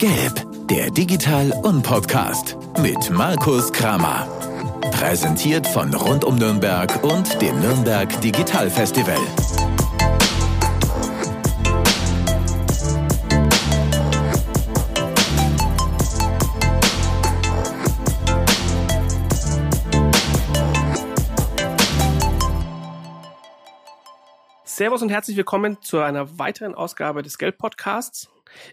[0.00, 4.26] Gelb, der Digital- und Podcast mit Markus Kramer.
[4.92, 9.18] Präsentiert von Rund um Nürnberg und dem Nürnberg Digital Festival.
[24.64, 28.30] Servus und herzlich willkommen zu einer weiteren Ausgabe des Geld Podcasts.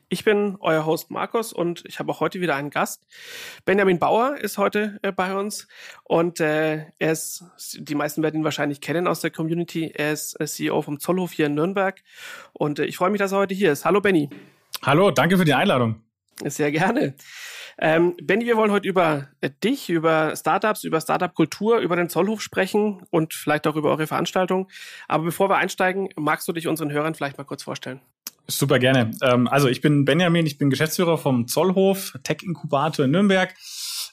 [0.10, 3.06] Ich bin euer Host Markus und ich habe auch heute wieder einen Gast.
[3.66, 5.68] Benjamin Bauer ist heute äh, bei uns
[6.04, 7.46] und äh, er ist,
[7.78, 9.92] die meisten werden ihn wahrscheinlich kennen aus der Community.
[9.94, 12.02] Er ist äh, CEO vom Zollhof hier in Nürnberg
[12.54, 13.86] und äh, ich freue mich, dass er heute hier ist.
[13.86, 14.30] Hallo Benny.
[14.84, 16.02] Hallo, danke für die Einladung.
[16.46, 17.16] Sehr gerne.
[17.80, 22.42] Ähm, Benny, wir wollen heute über äh, dich, über Startups, über Startup-Kultur, über den Zollhof
[22.42, 24.68] sprechen und vielleicht auch über eure Veranstaltung.
[25.08, 28.02] Aber bevor wir einsteigen, magst du dich unseren Hörern vielleicht mal kurz vorstellen?
[28.50, 29.12] Super gerne.
[29.22, 33.54] Ähm, also ich bin Benjamin, ich bin Geschäftsführer vom Zollhof, Tech-Inkubator in Nürnberg.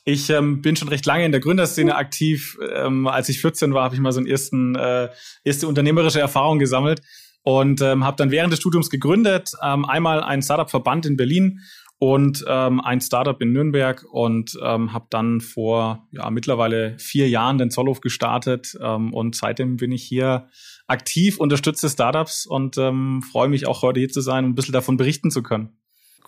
[0.04, 2.58] Ich ähm, bin schon recht lange in der Gründerszene aktiv.
[2.74, 5.08] Ähm, als ich 14 war, habe ich mal so eine ersten, äh,
[5.44, 7.00] erste unternehmerische Erfahrung gesammelt
[7.42, 9.52] und ähm, habe dann während des Studiums gegründet.
[9.62, 11.60] Ähm, einmal einen Startup-Verband in Berlin
[12.04, 17.56] und ähm, ein Startup in Nürnberg und ähm, habe dann vor ja, mittlerweile vier Jahren
[17.56, 20.48] den Zollhof gestartet ähm, und seitdem bin ich hier
[20.86, 24.74] aktiv, unterstütze Startups und ähm, freue mich auch heute hier zu sein und ein bisschen
[24.74, 25.78] davon berichten zu können.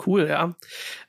[0.06, 0.54] Cool, ja.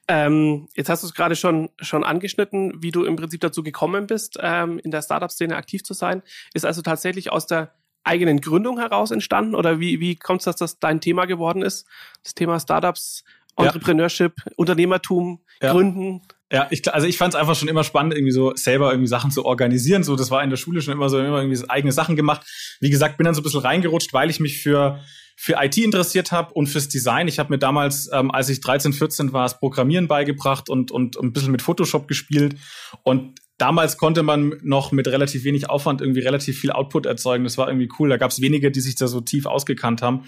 [0.10, 4.06] Ähm, jetzt hast du es gerade schon, schon angeschnitten, wie du im Prinzip dazu gekommen
[4.06, 6.24] bist, ähm, in der Startup-Szene aktiv zu sein.
[6.54, 7.74] Ist also tatsächlich aus der
[8.04, 11.88] eigenen Gründung heraus entstanden oder wie, wie kommt es, dass das dein Thema geworden ist?
[12.24, 13.24] Das Thema Startups
[13.58, 14.52] Entrepreneurship, ja.
[14.56, 15.72] Unternehmertum, ja.
[15.72, 16.22] Gründen.
[16.52, 19.32] Ja, ich, also ich fand es einfach schon immer spannend, irgendwie so selber irgendwie Sachen
[19.32, 20.04] zu organisieren.
[20.04, 22.48] So, das war in der Schule schon immer so, immer irgendwie eigene Sachen gemacht.
[22.80, 25.00] Wie gesagt, bin dann so ein bisschen reingerutscht, weil ich mich für
[25.40, 27.28] für IT interessiert habe und fürs Design.
[27.28, 31.16] Ich habe mir damals, ähm, als ich 13, 14 war, das Programmieren beigebracht und, und,
[31.16, 32.56] und ein bisschen mit Photoshop gespielt.
[33.04, 37.44] Und damals konnte man noch mit relativ wenig Aufwand irgendwie relativ viel Output erzeugen.
[37.44, 38.10] Das war irgendwie cool.
[38.10, 40.26] Da gab es wenige, die sich da so tief ausgekannt haben.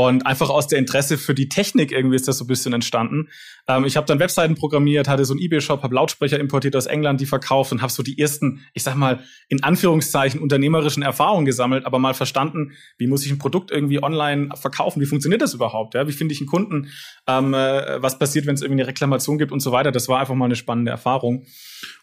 [0.00, 3.28] Und einfach aus der Interesse für die Technik irgendwie ist das so ein bisschen entstanden.
[3.68, 7.20] Ähm, ich habe dann Webseiten programmiert, hatte so einen eBay-Shop, habe Lautsprecher importiert aus England,
[7.20, 11.84] die verkauft und habe so die ersten, ich sag mal, in Anführungszeichen unternehmerischen Erfahrungen gesammelt,
[11.84, 15.92] aber mal verstanden, wie muss ich ein Produkt irgendwie online verkaufen, wie funktioniert das überhaupt,
[15.92, 16.08] ja?
[16.08, 16.88] wie finde ich einen Kunden,
[17.26, 19.92] ähm, äh, was passiert, wenn es irgendwie eine Reklamation gibt und so weiter.
[19.92, 21.44] Das war einfach mal eine spannende Erfahrung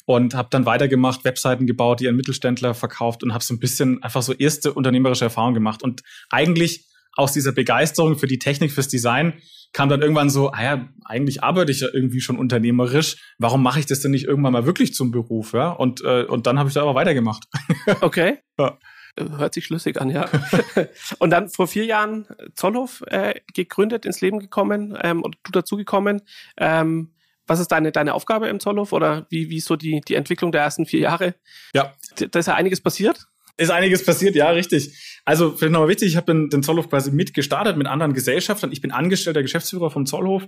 [0.05, 4.03] und habe dann weitergemacht, Webseiten gebaut, die an Mittelständler verkauft und habe so ein bisschen
[4.03, 6.85] einfach so erste unternehmerische Erfahrungen gemacht und eigentlich
[7.17, 9.33] aus dieser Begeisterung für die Technik, fürs Design,
[9.73, 13.17] kam dann irgendwann so, ah ja, eigentlich arbeite ich ja irgendwie schon unternehmerisch.
[13.37, 15.53] Warum mache ich das denn nicht irgendwann mal wirklich zum Beruf?
[15.53, 15.69] Ja?
[15.69, 17.43] Und, äh, und dann habe ich da aber weitergemacht.
[18.01, 18.39] Okay.
[18.59, 18.77] Ja.
[19.17, 20.29] Hört sich schlüssig an, ja.
[21.19, 26.21] und dann vor vier Jahren Zollhof äh, gegründet, ins Leben gekommen ähm, und du dazugekommen.
[26.57, 27.13] Ähm,
[27.47, 30.51] was ist deine, deine Aufgabe im Zollhof oder wie, wie ist so die, die Entwicklung
[30.51, 31.33] der ersten vier Jahre?
[31.73, 31.93] Ja.
[32.17, 33.25] Da ist ja einiges passiert.
[33.57, 35.16] Ist einiges passiert, ja, richtig.
[35.27, 38.71] Also vielleicht nochmal wichtig, ich habe den, Zollhof quasi mitgestartet mit anderen Gesellschaftern.
[38.71, 40.43] Ich bin angestellter Geschäftsführer vom Zollhof,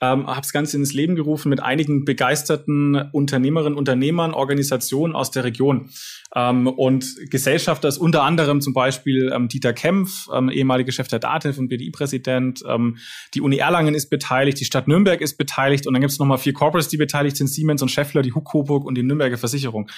[0.00, 5.42] ähm, habe das Ganze ins Leben gerufen mit einigen begeisterten Unternehmerinnen, Unternehmern, Organisationen aus der
[5.42, 5.90] Region.
[6.32, 11.18] Ähm, und Gesellschafter ist unter anderem zum Beispiel ähm, Dieter Kempf, ähm, ehemaliger Chef der
[11.18, 12.62] DATEV und BDI-Präsident.
[12.68, 12.98] Ähm,
[13.34, 16.38] die Uni Erlangen ist beteiligt, die Stadt Nürnberg ist beteiligt und dann gibt es nochmal
[16.38, 19.90] vier Corporates, die beteiligt sind, Siemens und Scheffler, die Huck Coburg und die Nürnberger Versicherung.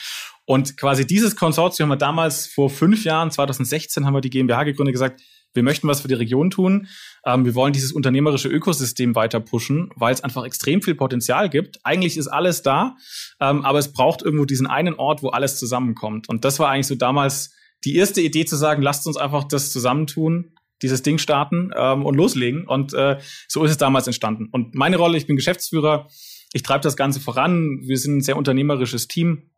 [0.45, 4.65] Und quasi dieses Konsortium haben wir damals vor fünf Jahren, 2016, haben wir die GmbH
[4.65, 5.21] gegründet, gesagt,
[5.55, 6.89] wir möchten was für die Region tun.
[7.27, 11.79] Ähm, wir wollen dieses unternehmerische Ökosystem weiter pushen, weil es einfach extrem viel Potenzial gibt.
[11.85, 12.97] Eigentlich ist alles da,
[13.41, 16.29] ähm, aber es braucht irgendwo diesen einen Ort, wo alles zusammenkommt.
[16.29, 17.55] Und das war eigentlich so damals
[17.85, 22.15] die erste Idee zu sagen, lasst uns einfach das zusammentun, dieses Ding starten ähm, und
[22.17, 22.67] loslegen.
[22.67, 24.49] Und äh, so ist es damals entstanden.
[24.51, 26.09] Und meine Rolle, ich bin Geschäftsführer,
[26.53, 27.81] ich treibe das Ganze voran.
[27.83, 29.52] Wir sind ein sehr unternehmerisches Team.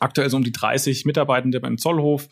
[0.00, 2.28] Aktuell so um die 30 Mitarbeitende beim Zollhof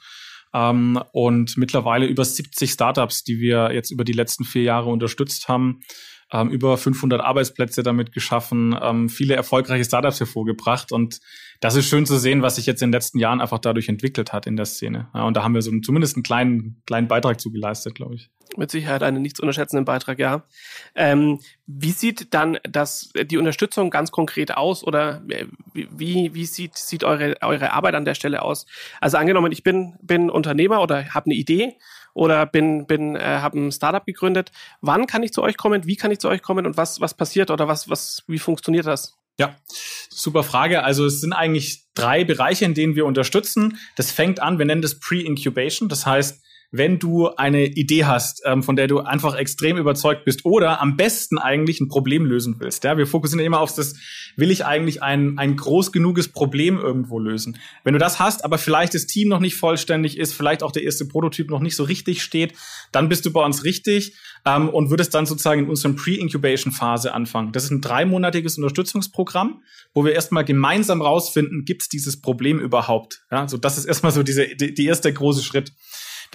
[0.54, 5.48] ähm, und mittlerweile über 70 Startups, die wir jetzt über die letzten vier Jahre unterstützt
[5.48, 5.82] haben.
[6.32, 11.20] Ähm, über 500 Arbeitsplätze damit geschaffen, ähm, viele erfolgreiche Startups hervorgebracht und
[11.60, 14.32] das ist schön zu sehen, was sich jetzt in den letzten Jahren einfach dadurch entwickelt
[14.32, 15.08] hat in der Szene.
[15.14, 18.28] Ja, und da haben wir so zumindest einen kleinen, kleinen Beitrag zu geleistet, glaube ich.
[18.56, 20.44] Mit Sicherheit einen nicht zu unterschätzenden Beitrag, ja.
[20.94, 26.76] Ähm, wie sieht dann das, die Unterstützung ganz konkret aus oder äh, wie, wie sieht,
[26.76, 28.66] sieht eure, eure Arbeit an der Stelle aus?
[29.00, 31.76] Also angenommen, ich bin, bin Unternehmer oder habe eine Idee
[32.16, 34.50] oder bin, bin, äh, habe ein Startup gegründet.
[34.80, 35.84] Wann kann ich zu euch kommen?
[35.84, 38.86] Wie kann ich zu euch kommen und was, was passiert oder was, was, wie funktioniert
[38.86, 39.18] das?
[39.38, 39.54] Ja,
[40.08, 40.82] super Frage.
[40.82, 43.78] Also es sind eigentlich drei Bereiche, in denen wir unterstützen.
[43.96, 45.90] Das fängt an, wir nennen das Pre-Incubation.
[45.90, 46.42] Das heißt,
[46.76, 50.96] wenn du eine Idee hast, ähm, von der du einfach extrem überzeugt bist oder am
[50.96, 52.84] besten eigentlich ein Problem lösen willst.
[52.84, 53.94] Ja, wir fokussieren immer auf das,
[54.36, 57.58] will ich eigentlich ein, ein groß genuges Problem irgendwo lösen.
[57.84, 60.82] Wenn du das hast, aber vielleicht das Team noch nicht vollständig ist, vielleicht auch der
[60.82, 62.54] erste Prototyp noch nicht so richtig steht,
[62.92, 64.14] dann bist du bei uns richtig
[64.44, 67.52] ähm, und würdest dann sozusagen in unserem Pre-Incubation-Phase anfangen.
[67.52, 69.62] Das ist ein dreimonatiges Unterstützungsprogramm,
[69.94, 73.22] wo wir erstmal gemeinsam rausfinden, gibt es dieses Problem überhaupt?
[73.30, 75.72] Ja, so das ist erstmal so diese, die, die erste große Schritt.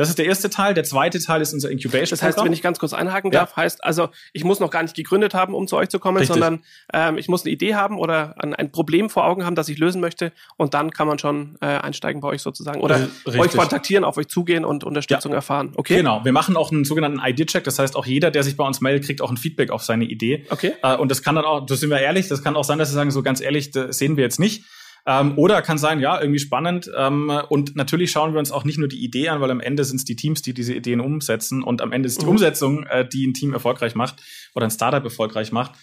[0.02, 0.74] Das ist der erste Teil.
[0.74, 2.10] Der zweite Teil ist unser Incubation.
[2.10, 3.58] Das heißt, wenn ich ganz kurz einhaken darf, ja.
[3.58, 6.34] heißt also, ich muss noch gar nicht gegründet haben, um zu euch zu kommen, Richtig.
[6.34, 9.70] sondern ähm, ich muss eine Idee haben oder ein, ein, Problem vor Augen haben, das
[9.70, 13.40] ich lösen möchte und dann kann man schon äh, einsteigen bei euch sozusagen oder Richtig.
[13.40, 15.36] euch kontaktieren, auf euch zugehen und Unterstützung ja.
[15.36, 15.74] erfahren.
[15.76, 15.98] Okay.
[15.98, 16.26] Genau.
[16.26, 17.64] Wir machen auch einen sogenannten ID-Check.
[17.64, 20.06] Das heißt, auch jeder, der sich bei uns meldet, kriegt auch ein Feedback auf seine
[20.06, 20.48] Idee.
[20.50, 20.74] Okay.
[20.82, 22.90] Äh, und das kann dann auch, das sind wir ehrlich, das kann auch sein, dass
[22.90, 24.64] sie sagen, so ganz ehrlich, das sehen wir jetzt nicht.
[25.06, 26.90] Ähm, oder kann sein, ja, irgendwie spannend.
[26.96, 29.84] Ähm, und natürlich schauen wir uns auch nicht nur die Idee an, weil am Ende
[29.84, 31.64] sind es die Teams, die diese Ideen umsetzen.
[31.64, 32.32] Und am Ende ist die mhm.
[32.32, 34.22] Umsetzung, äh, die ein Team erfolgreich macht
[34.54, 35.74] oder ein Startup erfolgreich macht.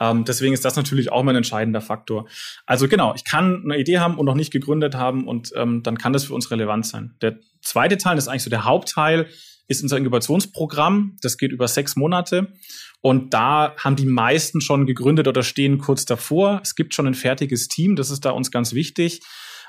[0.00, 2.28] Ähm, deswegen ist das natürlich auch mal ein entscheidender Faktor.
[2.66, 5.98] Also genau, ich kann eine Idee haben und noch nicht gegründet haben und ähm, dann
[5.98, 7.14] kann das für uns relevant sein.
[7.20, 9.26] Der zweite Teil, das ist eigentlich so der Hauptteil,
[9.66, 11.16] ist unser Inkubationsprogramm.
[11.20, 12.52] Das geht über sechs Monate.
[13.00, 16.60] Und da haben die meisten schon gegründet oder stehen kurz davor.
[16.62, 19.20] Es gibt schon ein fertiges Team, das ist da uns ganz wichtig.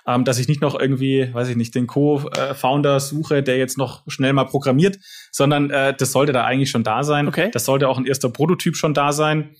[0.08, 4.04] Ähm, dass ich nicht noch irgendwie, weiß ich nicht, den Co-Founder suche, der jetzt noch
[4.08, 4.98] schnell mal programmiert,
[5.32, 7.28] sondern äh, das sollte da eigentlich schon da sein.
[7.28, 7.50] Okay.
[7.52, 9.56] Das sollte auch ein erster Prototyp schon da sein.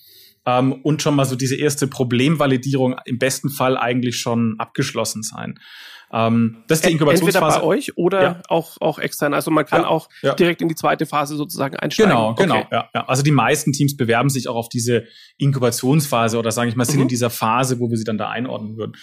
[0.46, 5.60] Ähm, und schon mal so diese erste Problemvalidierung im besten Fall eigentlich schon abgeschlossen sein.
[6.12, 7.46] Ähm, das ist die Inkubationsphase.
[7.46, 8.42] Entweder bei euch oder ja.
[8.48, 9.34] auch, auch extern.
[9.34, 10.34] Also man kann ja, auch ja.
[10.34, 12.12] direkt in die zweite Phase sozusagen einsteigen.
[12.12, 12.60] Genau, genau.
[12.60, 12.68] Okay.
[12.72, 13.08] Ja, ja.
[13.08, 15.04] Also die meisten Teams bewerben sich auch auf diese
[15.38, 17.04] Inkubationsphase oder sage ich mal, sind mhm.
[17.04, 18.94] in dieser Phase, wo wir sie dann da einordnen würden.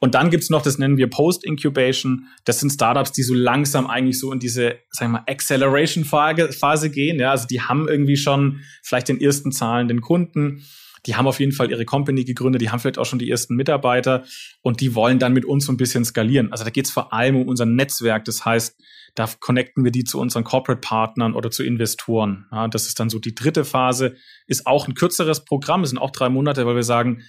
[0.00, 2.26] Und dann gibt's noch, das nennen wir Post-Incubation.
[2.44, 7.20] Das sind Startups, die so langsam eigentlich so in diese, sagen wir mal, Acceleration-Phase gehen.
[7.20, 10.64] Ja, also die haben irgendwie schon vielleicht den ersten zahlenden Kunden
[11.06, 13.54] die haben auf jeden Fall ihre Company gegründet, die haben vielleicht auch schon die ersten
[13.56, 14.24] Mitarbeiter
[14.62, 16.52] und die wollen dann mit uns so ein bisschen skalieren.
[16.52, 18.24] Also da geht es vor allem um unser Netzwerk.
[18.24, 18.76] Das heißt,
[19.14, 22.46] da connecten wir die zu unseren Corporate-Partnern oder zu Investoren.
[22.52, 24.16] Ja, das ist dann so die dritte Phase,
[24.46, 27.22] ist auch ein kürzeres Programm, es sind auch drei Monate, weil wir sagen,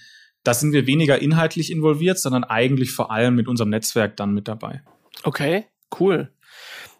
[0.44, 4.48] da sind wir weniger inhaltlich involviert, sondern eigentlich vor allem mit unserem Netzwerk dann mit
[4.48, 4.82] dabei.
[5.22, 5.66] Okay,
[6.00, 6.32] cool.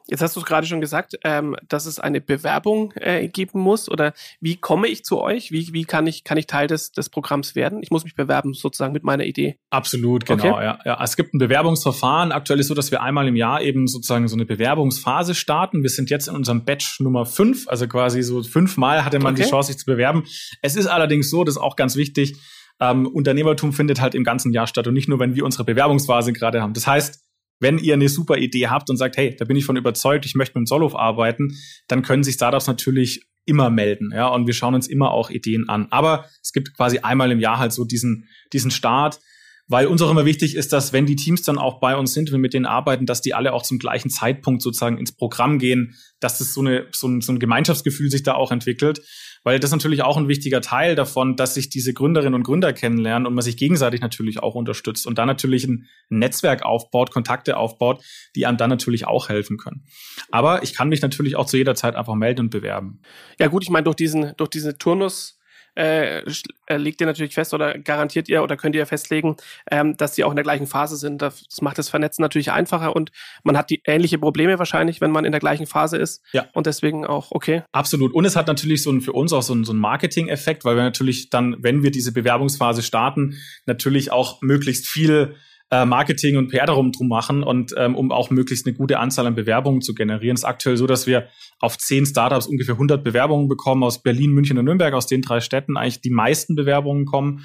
[0.08, 3.88] Jetzt hast du es gerade schon gesagt, ähm, dass es eine Bewerbung äh, geben muss.
[3.88, 5.52] Oder wie komme ich zu euch?
[5.52, 7.82] Wie, wie kann ich kann ich Teil des, des Programms werden?
[7.82, 9.58] Ich muss mich bewerben sozusagen mit meiner Idee.
[9.70, 10.54] Absolut, genau.
[10.54, 10.64] Okay.
[10.64, 11.02] Ja, ja.
[11.02, 12.32] Es gibt ein Bewerbungsverfahren.
[12.32, 15.82] Aktuell ist so, dass wir einmal im Jahr eben sozusagen so eine Bewerbungsphase starten.
[15.82, 19.44] Wir sind jetzt in unserem Batch Nummer fünf, also quasi so fünfmal hatte man okay.
[19.44, 20.24] die Chance, sich zu bewerben.
[20.60, 22.36] Es ist allerdings so, das ist auch ganz wichtig.
[22.80, 26.32] Ähm, Unternehmertum findet halt im ganzen Jahr statt und nicht nur, wenn wir unsere Bewerbungsphase
[26.32, 26.72] gerade haben.
[26.74, 27.22] Das heißt,
[27.62, 30.34] wenn ihr eine super Idee habt und sagt, hey, da bin ich von überzeugt, ich
[30.34, 31.56] möchte mit dem Solov arbeiten,
[31.88, 35.68] dann können sich Startups natürlich immer melden, ja, und wir schauen uns immer auch Ideen
[35.68, 35.86] an.
[35.90, 39.20] Aber es gibt quasi einmal im Jahr halt so diesen, diesen Start,
[39.68, 42.28] weil uns auch immer wichtig ist, dass wenn die Teams dann auch bei uns sind
[42.28, 45.58] und wir mit denen arbeiten, dass die alle auch zum gleichen Zeitpunkt sozusagen ins Programm
[45.58, 49.00] gehen, dass das so, eine, so, ein, so ein Gemeinschaftsgefühl sich da auch entwickelt.
[49.44, 53.26] Weil das natürlich auch ein wichtiger Teil davon, dass sich diese Gründerinnen und Gründer kennenlernen
[53.26, 58.02] und man sich gegenseitig natürlich auch unterstützt und dann natürlich ein Netzwerk aufbaut, Kontakte aufbaut,
[58.36, 59.84] die einem dann natürlich auch helfen können.
[60.30, 63.00] Aber ich kann mich natürlich auch zu jeder Zeit einfach melden und bewerben.
[63.38, 65.38] Ja gut, ich meine, durch diesen, durch diese Turnus
[65.74, 66.22] äh,
[66.66, 69.36] äh, legt ihr natürlich fest oder garantiert ihr oder könnt ihr festlegen,
[69.70, 71.22] ähm, dass sie auch in der gleichen Phase sind.
[71.22, 73.10] Das macht das Vernetzen natürlich einfacher und
[73.42, 76.22] man hat die ähnliche Probleme wahrscheinlich, wenn man in der gleichen Phase ist.
[76.32, 76.46] Ja.
[76.52, 77.62] Und deswegen auch okay.
[77.72, 78.12] Absolut.
[78.12, 80.76] Und es hat natürlich so ein, für uns auch so ein, so ein Marketing-Effekt, weil
[80.76, 85.36] wir natürlich dann, wenn wir diese Bewerbungsphase starten, natürlich auch möglichst viel
[85.72, 89.26] äh, Marketing und PR darum drum machen und ähm, um auch möglichst eine gute Anzahl
[89.26, 90.34] an Bewerbungen zu generieren.
[90.34, 94.32] Es ist aktuell so, dass wir auf zehn Startups ungefähr 100 Bewerbungen bekommen aus Berlin,
[94.32, 97.44] München und Nürnberg, aus den drei Städten eigentlich die meisten Bewerbungen kommen.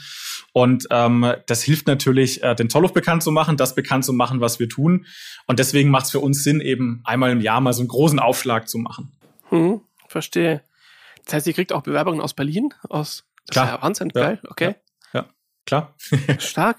[0.51, 4.41] Und ähm, das hilft natürlich, äh, den Zollhof bekannt zu machen, das bekannt zu machen,
[4.41, 5.05] was wir tun.
[5.45, 8.19] Und deswegen macht es für uns Sinn, eben einmal im Jahr mal so einen großen
[8.19, 9.11] Aufschlag zu machen.
[9.49, 10.61] Hm, verstehe.
[11.25, 13.67] Das heißt, ihr kriegt auch Bewerbungen aus Berlin, aus Klar.
[13.67, 14.75] Ja Wahnsinn, geil, ja, okay.
[15.13, 15.29] Ja, ja
[15.65, 15.95] klar.
[16.39, 16.77] Stark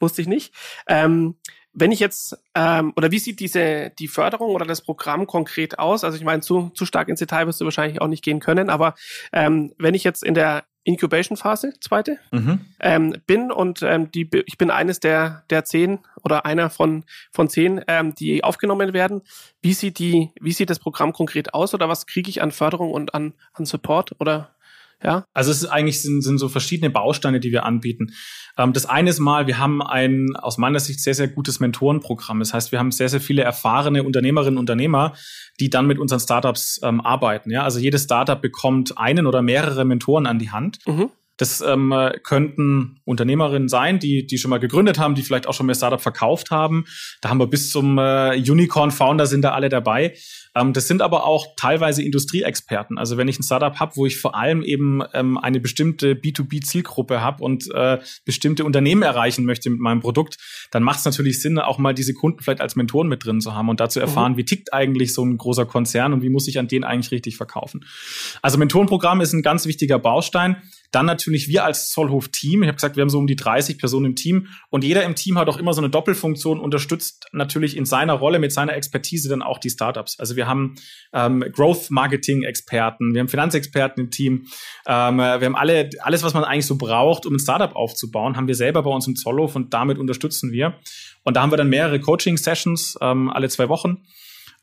[0.00, 0.54] wusste ich nicht.
[0.88, 1.36] Ähm,
[1.78, 6.04] wenn ich jetzt, ähm, oder wie sieht diese, die Förderung oder das Programm konkret aus?
[6.04, 8.70] Also ich meine, zu, zu stark ins Detail wirst du wahrscheinlich auch nicht gehen können,
[8.70, 8.94] aber
[9.32, 12.60] ähm, wenn ich jetzt in der Incubation-Phase, zweite, mhm.
[12.80, 17.50] ähm, bin und ähm, die, ich bin eines der, der zehn oder einer von, von
[17.50, 19.22] zehn, ähm, die aufgenommen werden.
[19.60, 22.92] Wie sieht die, wie sieht das Programm konkret aus oder was kriege ich an Förderung
[22.92, 24.55] und an, an Support oder
[25.02, 25.24] Ja.
[25.34, 28.12] Also es ist eigentlich sind, sind so verschiedene Bausteine, die wir anbieten.
[28.56, 32.38] Ähm, das eine ist mal, wir haben ein aus meiner Sicht sehr, sehr gutes Mentorenprogramm.
[32.38, 35.14] Das heißt, wir haben sehr, sehr viele erfahrene Unternehmerinnen und Unternehmer,
[35.60, 37.50] die dann mit unseren Startups ähm, arbeiten.
[37.50, 40.78] Ja, also jedes Startup bekommt einen oder mehrere Mentoren an die Hand.
[40.86, 41.10] Mhm.
[41.36, 45.66] Das ähm, könnten Unternehmerinnen sein, die, die schon mal gegründet haben, die vielleicht auch schon
[45.66, 46.84] mehr Startup verkauft haben.
[47.20, 50.14] Da haben wir bis zum äh, Unicorn-Founder sind da alle dabei.
[50.56, 52.98] Ähm, das sind aber auch teilweise Industrieexperten.
[52.98, 57.20] Also wenn ich ein Startup habe, wo ich vor allem eben ähm, eine bestimmte B2B-Zielgruppe
[57.20, 60.38] habe und äh, bestimmte Unternehmen erreichen möchte mit meinem Produkt,
[60.70, 63.54] dann macht es natürlich Sinn, auch mal diese Kunden vielleicht als Mentoren mit drin zu
[63.54, 64.36] haben und dazu erfahren, mhm.
[64.38, 67.36] wie tickt eigentlich so ein großer Konzern und wie muss ich an den eigentlich richtig
[67.36, 67.84] verkaufen.
[68.40, 70.56] Also Mentorenprogramm ist ein ganz wichtiger Baustein.
[70.96, 72.62] Dann natürlich wir als Zollhof-Team.
[72.62, 75.14] Ich habe gesagt, wir haben so um die 30 Personen im Team und jeder im
[75.14, 79.28] Team hat auch immer so eine Doppelfunktion, unterstützt natürlich in seiner Rolle mit seiner Expertise
[79.28, 80.18] dann auch die Startups.
[80.18, 80.76] Also wir haben
[81.12, 84.46] ähm, Growth-Marketing-Experten, wir haben Finanzexperten im Team,
[84.86, 88.48] ähm, wir haben alle alles, was man eigentlich so braucht, um ein Startup aufzubauen, haben
[88.48, 90.78] wir selber bei uns im Zollhof und damit unterstützen wir.
[91.24, 93.98] Und da haben wir dann mehrere Coaching-Sessions ähm, alle zwei Wochen,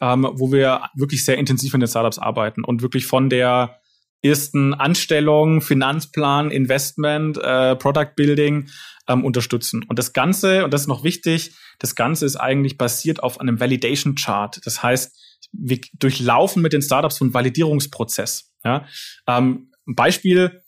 [0.02, 3.83] ähm, wo wir wirklich sehr intensiv in den Startups arbeiten und wirklich von der
[4.24, 8.70] ersten Anstellung, Finanzplan, Investment, äh, Product Building
[9.08, 9.84] ähm, unterstützen.
[9.88, 13.60] Und das Ganze, und das ist noch wichtig, das Ganze ist eigentlich basiert auf einem
[13.60, 14.60] Validation Chart.
[14.64, 15.20] Das heißt,
[15.52, 18.52] wir durchlaufen mit den Startups so einen Validierungsprozess.
[18.64, 18.86] Ja?
[19.28, 20.64] Ähm, Beispiel,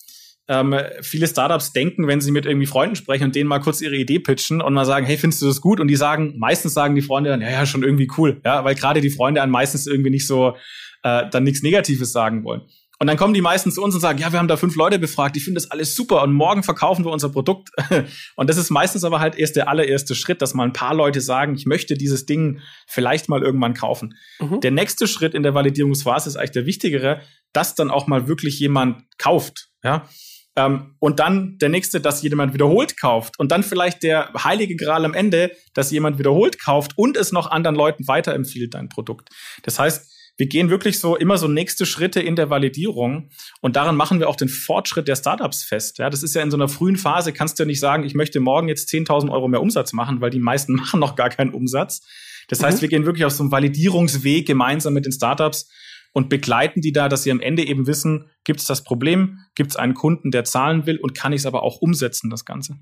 [0.47, 3.95] ähm, viele Startups denken, wenn sie mit irgendwie Freunden sprechen und denen mal kurz ihre
[3.95, 5.79] Idee pitchen und mal sagen, hey, findest du das gut?
[5.79, 8.75] Und die sagen, meistens sagen die Freunde dann, ja, ja, schon irgendwie cool, ja, weil
[8.75, 10.55] gerade die Freunde an meistens irgendwie nicht so
[11.01, 12.61] äh, dann nichts Negatives sagen wollen.
[12.99, 14.99] Und dann kommen die meisten zu uns und sagen, ja, wir haben da fünf Leute
[14.99, 17.69] befragt, die finden das alles super und morgen verkaufen wir unser Produkt.
[18.35, 21.21] Und das ist meistens aber halt erst der allererste Schritt, dass mal ein paar Leute
[21.21, 24.15] sagen, ich möchte dieses Ding vielleicht mal irgendwann kaufen.
[24.39, 24.61] Mhm.
[24.61, 27.21] Der nächste Schritt in der Validierungsphase ist eigentlich der wichtigere,
[27.53, 29.69] dass dann auch mal wirklich jemand kauft.
[29.83, 30.07] Ja,
[30.55, 33.37] ähm, und dann der nächste, dass jemand wiederholt kauft.
[33.39, 37.51] Und dann vielleicht der heilige Gral am Ende, dass jemand wiederholt kauft und es noch
[37.51, 39.29] anderen Leuten weiterempfiehlt, dein Produkt.
[39.63, 43.29] Das heißt, wir gehen wirklich so immer so nächste Schritte in der Validierung
[43.61, 45.97] und daran machen wir auch den Fortschritt der Startups fest.
[45.97, 48.15] Ja, das ist ja in so einer frühen Phase, kannst du ja nicht sagen, ich
[48.15, 51.53] möchte morgen jetzt 10.000 Euro mehr Umsatz machen, weil die meisten machen noch gar keinen
[51.53, 52.05] Umsatz.
[52.47, 52.81] Das heißt, mhm.
[52.81, 55.69] wir gehen wirklich auf so einen Validierungsweg gemeinsam mit den Startups
[56.11, 59.71] und begleiten die da, dass sie am Ende eben wissen, gibt es das Problem, gibt
[59.71, 62.77] es einen Kunden, der zahlen will und kann ich es aber auch umsetzen, das Ganze.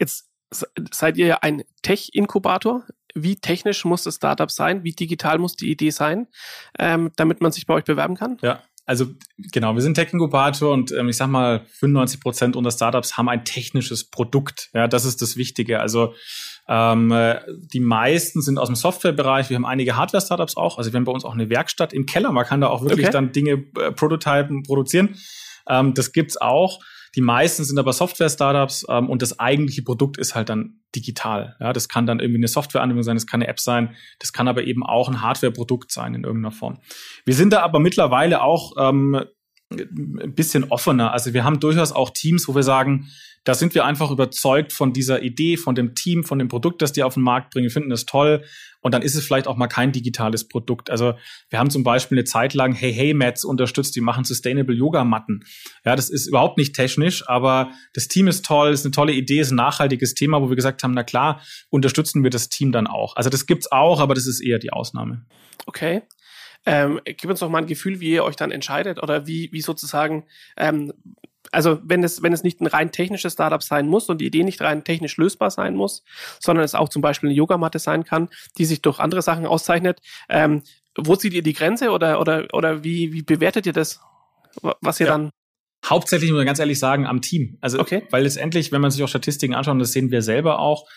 [0.00, 0.28] Jetzt
[0.92, 2.84] seid ihr ja ein Tech-Inkubator
[3.16, 6.28] wie technisch muss das Startup sein, wie digital muss die Idee sein,
[6.78, 8.36] ähm, damit man sich bei euch bewerben kann?
[8.42, 9.06] Ja, also
[9.38, 13.44] genau, wir sind Tech-Inkubator und ähm, ich sag mal, 95 Prozent unserer Startups haben ein
[13.44, 14.70] technisches Produkt.
[14.74, 15.80] Ja, das ist das Wichtige.
[15.80, 16.14] Also
[16.68, 17.12] ähm,
[17.72, 19.50] die meisten sind aus dem Softwarebereich.
[19.50, 20.78] Wir haben einige Hardware-Startups auch.
[20.78, 22.30] Also wir haben bei uns auch eine Werkstatt im Keller.
[22.30, 23.12] Man kann da auch wirklich okay.
[23.12, 25.16] dann Dinge äh, prototypen, produzieren.
[25.68, 26.78] Ähm, das gibt's auch.
[27.16, 31.56] Die meisten sind aber Software-Startups ähm, und das eigentliche Produkt ist halt dann digital.
[31.60, 34.48] Ja, das kann dann irgendwie eine Softwareanwendung sein, das kann eine App sein, das kann
[34.48, 36.78] aber eben auch ein Hardware-Produkt sein in irgendeiner Form.
[37.24, 39.24] Wir sind da aber mittlerweile auch ähm,
[39.70, 41.12] ein bisschen offener.
[41.12, 43.08] Also wir haben durchaus auch Teams, wo wir sagen,
[43.44, 46.92] da sind wir einfach überzeugt von dieser Idee, von dem Team, von dem Produkt, das
[46.92, 48.44] die auf den Markt bringen, wir finden das toll.
[48.86, 50.90] Und dann ist es vielleicht auch mal kein digitales Produkt.
[50.90, 51.14] Also
[51.50, 55.02] wir haben zum Beispiel eine Zeit lang Hey Hey Mats unterstützt, die machen Sustainable Yoga
[55.02, 55.40] Matten.
[55.84, 59.40] Ja, das ist überhaupt nicht technisch, aber das Team ist toll, ist eine tolle Idee,
[59.40, 62.86] ist ein nachhaltiges Thema, wo wir gesagt haben, na klar, unterstützen wir das Team dann
[62.86, 63.16] auch.
[63.16, 65.26] Also das gibt's auch, aber das ist eher die Ausnahme.
[65.66, 66.02] Okay.
[66.64, 69.62] Ähm, gib uns noch mal ein Gefühl, wie ihr euch dann entscheidet oder wie, wie
[69.62, 70.26] sozusagen,
[70.56, 70.92] ähm,
[71.56, 74.44] also wenn es, wenn es nicht ein rein technisches Startup sein muss und die Idee
[74.44, 76.04] nicht rein technisch lösbar sein muss,
[76.38, 80.00] sondern es auch zum Beispiel eine Yogamatte sein kann, die sich durch andere Sachen auszeichnet,
[80.28, 80.62] ähm,
[80.98, 84.00] wo zieht ihr die Grenze oder, oder, oder wie, wie bewertet ihr das,
[84.82, 85.12] was ihr ja.
[85.12, 85.30] dann
[85.84, 87.58] Hauptsächlich muss man ganz ehrlich sagen, am Team.
[87.60, 88.02] Also, okay.
[88.10, 90.88] weil letztendlich, wenn man sich auch Statistiken anschaut, und das sehen wir selber auch,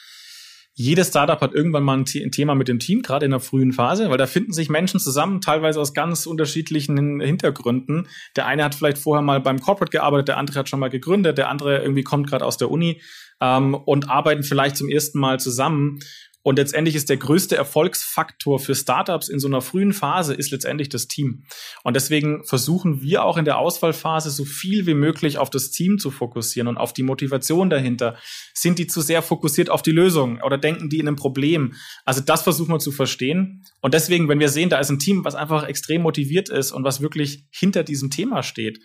[0.80, 4.10] jedes Startup hat irgendwann mal ein, Thema mit dem Team, gerade in der frühen Phase,
[4.10, 8.08] weil da finden sich Menschen zusammen, teilweise aus ganz unterschiedlichen Hintergründen.
[8.38, 11.38] Der eine hat vielleicht vorher mal beim Corporate gearbeitet, der andere hat schon mal gegründet,
[11.38, 13.02] der andere irgendwie kommt gerade aus der Uni
[13.42, 16.00] ähm, und arbeiten vielleicht zum ersten Mal zusammen.
[16.50, 20.90] Und letztendlich ist der größte Erfolgsfaktor für Startups in so einer frühen Phase ist letztendlich
[20.90, 21.44] das Team.
[21.84, 26.00] Und deswegen versuchen wir auch in der Auswahlphase so viel wie möglich auf das Team
[26.00, 28.18] zu fokussieren und auf die Motivation dahinter.
[28.56, 31.76] Sind die zu sehr fokussiert auf die Lösung oder denken die in einem Problem?
[32.04, 33.64] Also das versuchen wir zu verstehen.
[33.82, 36.84] Und deswegen, wenn wir sehen, da ist ein Team, was einfach extrem motiviert ist und
[36.84, 38.80] was wirklich hinter diesem Thema steht,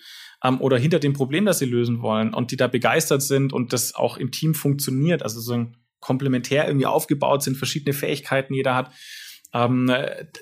[0.44, 3.73] ähm, oder hinter dem Problem, das sie lösen wollen und die da begeistert sind und
[3.73, 5.23] das auch im Team funktioniert.
[5.23, 8.90] Also so ein komplementär irgendwie aufgebaut sind, verschiedene Fähigkeiten jeder hat,
[9.52, 9.90] ähm,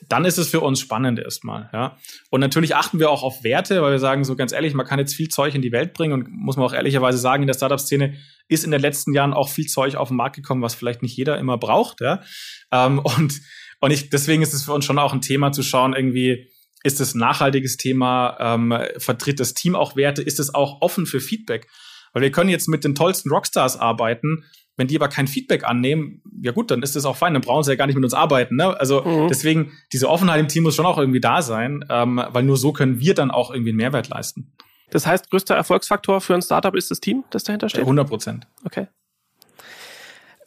[0.09, 1.71] dann ist es für uns spannend erstmal.
[1.73, 1.99] Ja.
[2.31, 4.99] Und natürlich achten wir auch auf Werte, weil wir sagen, so ganz ehrlich, man kann
[4.99, 7.55] jetzt viel Zeug in die Welt bringen und muss man auch ehrlicherweise sagen, in der
[7.55, 8.15] Startup-Szene
[8.49, 11.17] ist in den letzten Jahren auch viel Zeug auf den Markt gekommen, was vielleicht nicht
[11.17, 12.01] jeder immer braucht.
[12.01, 12.23] Ja.
[12.71, 13.41] Ähm, und
[13.83, 16.49] und ich, deswegen ist es für uns schon auch ein Thema zu schauen, irgendwie,
[16.85, 21.05] ist es ein nachhaltiges Thema, ähm, vertritt das Team auch Werte, ist es auch offen
[21.05, 21.67] für Feedback?
[22.13, 24.45] Weil wir können jetzt mit den tollsten Rockstars arbeiten,
[24.77, 27.63] wenn die aber kein Feedback annehmen, ja gut, dann ist das auch fein, dann brauchen
[27.63, 28.57] sie ja gar nicht mit uns arbeiten.
[28.57, 28.79] Ne?
[28.79, 29.29] Also mhm.
[29.29, 32.73] deswegen, diese Offenheit im Team muss schon auch irgendwie da sein, ähm, weil nur so
[32.73, 34.53] können wir dann auch irgendwie einen Mehrwert leisten.
[34.91, 37.83] Das heißt, größter Erfolgsfaktor für ein Startup ist das Team, das dahinter steht?
[37.83, 38.47] 100 Prozent.
[38.65, 38.89] Okay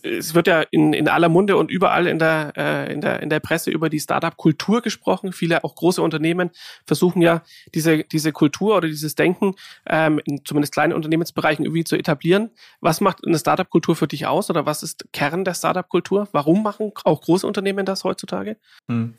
[0.05, 3.29] es wird ja in, in aller Munde und überall in der, äh, in der, in
[3.29, 5.33] der Presse über die Startup-Kultur gesprochen.
[5.33, 6.51] Viele auch große Unternehmen
[6.85, 7.41] versuchen ja,
[7.73, 9.55] diese, diese Kultur oder dieses Denken
[9.87, 12.51] ähm, in zumindest kleinen Unternehmensbereichen irgendwie zu etablieren.
[12.79, 16.27] Was macht eine Startup-Kultur für dich aus oder was ist Kern der Startup-Kultur?
[16.31, 18.57] Warum machen auch große Unternehmen das heutzutage?
[18.87, 19.15] Hm.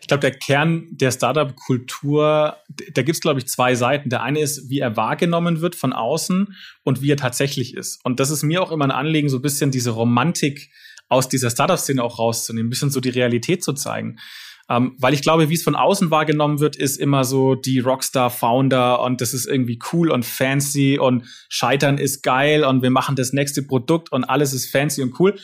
[0.00, 2.56] Ich glaube, der Kern der Startup-Kultur,
[2.92, 4.10] da gibt es, glaube ich, zwei Seiten.
[4.10, 8.00] Der eine ist, wie er wahrgenommen wird von außen und wie er tatsächlich ist.
[8.04, 10.70] Und das ist mir auch immer ein Anliegen, so ein bisschen diese Romantik
[11.08, 14.18] aus dieser Startup-Szene auch rauszunehmen, ein bisschen so die Realität zu zeigen.
[14.70, 19.00] Ähm, weil ich glaube, wie es von außen wahrgenommen wird, ist immer so die Rockstar-Founder
[19.00, 23.32] und das ist irgendwie cool und fancy und Scheitern ist geil und wir machen das
[23.32, 25.36] nächste Produkt und alles ist fancy und cool.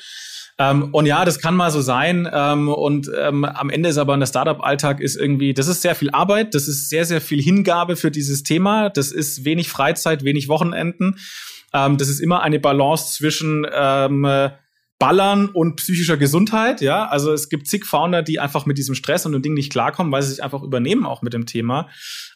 [0.59, 2.29] Ähm, und ja, das kann mal so sein.
[2.33, 6.11] Ähm, und ähm, am Ende ist aber der Startup-Alltag ist irgendwie, das ist sehr viel
[6.11, 10.49] Arbeit, das ist sehr, sehr viel Hingabe für dieses Thema, das ist wenig Freizeit, wenig
[10.49, 11.17] Wochenenden.
[11.73, 14.51] Ähm, das ist immer eine Balance zwischen ähm,
[14.99, 17.07] Ballern und psychischer Gesundheit, ja.
[17.07, 20.13] Also es gibt zig Founder, die einfach mit diesem Stress und dem Ding nicht klarkommen,
[20.13, 21.89] weil sie sich einfach übernehmen auch mit dem Thema.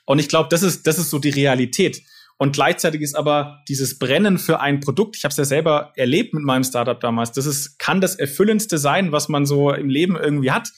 [0.04, 2.02] Und ich glaube, das ist, das ist so die Realität.
[2.36, 6.34] Und gleichzeitig ist aber dieses Brennen für ein Produkt, ich habe es ja selber erlebt
[6.34, 10.16] mit meinem Startup damals, das ist, kann das Erfüllendste sein, was man so im Leben
[10.16, 10.70] irgendwie hat,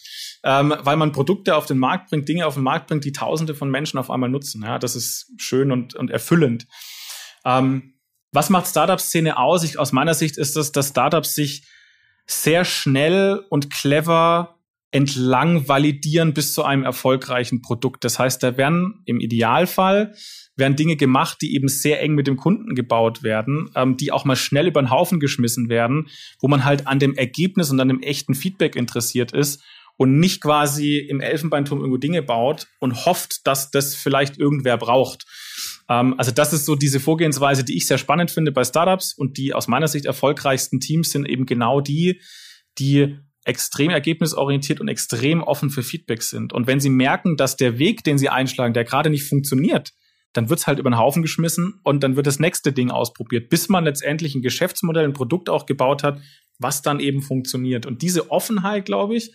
[0.43, 3.55] ähm, weil man Produkte auf den Markt bringt, Dinge auf den Markt bringt, die Tausende
[3.55, 4.63] von Menschen auf einmal nutzen.
[4.63, 6.67] Ja, das ist schön und, und erfüllend.
[7.45, 7.95] Ähm,
[8.33, 9.65] was macht Startup-Szene aus?
[9.65, 11.65] Ich, aus meiner Sicht ist das, dass Startups sich
[12.27, 14.57] sehr schnell und clever
[14.93, 18.05] entlang validieren bis zu einem erfolgreichen Produkt.
[18.05, 20.15] Das heißt, da werden im Idealfall
[20.57, 24.25] werden Dinge gemacht, die eben sehr eng mit dem Kunden gebaut werden, ähm, die auch
[24.25, 26.09] mal schnell über den Haufen geschmissen werden,
[26.41, 29.63] wo man halt an dem Ergebnis und an dem echten Feedback interessiert ist
[29.97, 35.25] und nicht quasi im Elfenbeinturm irgendwo Dinge baut und hofft, dass das vielleicht irgendwer braucht.
[35.91, 39.37] Ähm, also das ist so diese Vorgehensweise, die ich sehr spannend finde bei Startups und
[39.37, 42.23] die aus meiner Sicht erfolgreichsten Teams sind eben genau die,
[42.79, 46.53] die extrem ergebnisorientiert und extrem offen für Feedback sind.
[46.53, 49.93] Und wenn sie merken, dass der Weg, den sie einschlagen, der gerade nicht funktioniert,
[50.33, 53.69] dann wird's halt über den Haufen geschmissen und dann wird das nächste Ding ausprobiert, bis
[53.69, 56.21] man letztendlich ein Geschäftsmodell, ein Produkt auch gebaut hat,
[56.59, 57.87] was dann eben funktioniert.
[57.87, 59.33] Und diese Offenheit, glaube ich,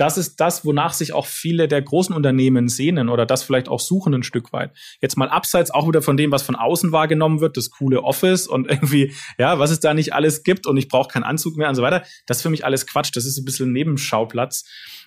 [0.00, 3.80] das ist das, wonach sich auch viele der großen Unternehmen sehnen oder das vielleicht auch
[3.80, 4.72] suchen ein Stück weit.
[5.02, 8.46] Jetzt mal abseits auch wieder von dem, was von außen wahrgenommen wird, das coole Office
[8.46, 11.68] und irgendwie, ja, was es da nicht alles gibt und ich brauche keinen Anzug mehr
[11.68, 12.02] und so weiter.
[12.26, 13.10] Das ist für mich alles Quatsch.
[13.14, 14.64] Das ist ein bisschen Nebenschauplatz.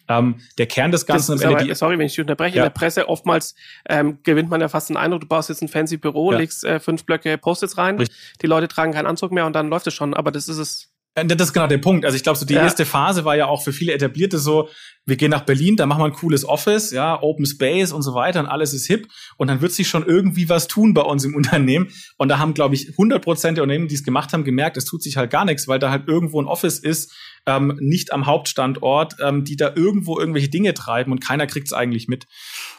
[0.08, 1.74] Ähm, der Kern des Ganzen am Ende.
[1.76, 2.58] sorry, wenn ich unterbreche.
[2.58, 2.64] Ja.
[2.64, 3.56] In der Presse oftmals
[3.90, 6.38] ähm, gewinnt man ja fast den Eindruck, du baust jetzt ein fancy Büro, ja.
[6.38, 8.18] legst äh, fünf Blöcke Post-its rein, Richtig.
[8.42, 10.14] die Leute tragen keinen Anzug mehr und dann läuft es schon.
[10.14, 12.06] Aber das ist es das ist genau der Punkt.
[12.06, 12.62] Also ich glaube, so die ja.
[12.62, 14.70] erste Phase war ja auch für viele Etablierte so,
[15.06, 18.14] wir gehen nach Berlin, da machen wir ein cooles Office, ja, Open Space und so
[18.14, 21.24] weiter und alles ist hip und dann wird sich schon irgendwie was tun bei uns
[21.26, 24.44] im Unternehmen und da haben, glaube ich, 100 Prozent der Unternehmen, die es gemacht haben,
[24.44, 27.14] gemerkt, es tut sich halt gar nichts, weil da halt irgendwo ein Office ist,
[27.46, 31.74] ähm, nicht am Hauptstandort, ähm, die da irgendwo irgendwelche Dinge treiben und keiner kriegt es
[31.74, 32.26] eigentlich mit.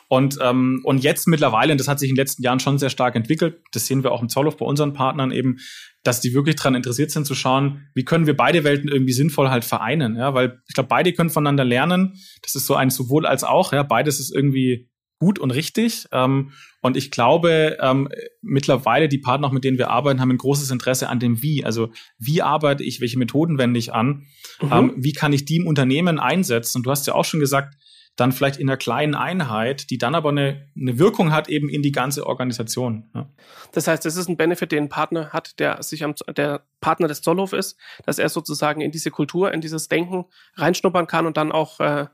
[0.08, 2.90] Und, ähm, und jetzt mittlerweile, und das hat sich in den letzten Jahren schon sehr
[2.90, 5.58] stark entwickelt, das sehen wir auch im Zollhof bei unseren Partnern eben,
[6.04, 9.50] dass die wirklich daran interessiert sind zu schauen, wie können wir beide Welten irgendwie sinnvoll
[9.50, 12.14] halt vereinen, ja, weil ich glaube, beide können voneinander lernen.
[12.42, 14.88] Das ist so ein sowohl als auch, ja, beides ist irgendwie
[15.18, 16.06] gut und richtig.
[16.12, 18.08] Ähm, und ich glaube, ähm,
[18.42, 21.64] mittlerweile die Partner, mit denen wir arbeiten, haben ein großes Interesse an dem Wie.
[21.64, 24.26] Also wie arbeite ich, welche Methoden wende ich an,
[24.60, 24.72] mhm.
[24.72, 26.78] ähm, wie kann ich die im Unternehmen einsetzen.
[26.78, 27.74] Und du hast ja auch schon gesagt,
[28.16, 31.82] dann vielleicht in einer kleinen Einheit, die dann aber eine, eine Wirkung hat eben in
[31.82, 33.10] die ganze Organisation.
[33.14, 33.28] Ja.
[33.72, 37.08] Das heißt, das ist ein Benefit, den ein Partner hat, der sich am der Partner
[37.08, 41.36] des Zollhof ist, dass er sozusagen in diese Kultur, in dieses Denken reinschnuppern kann und
[41.36, 42.06] dann auch äh,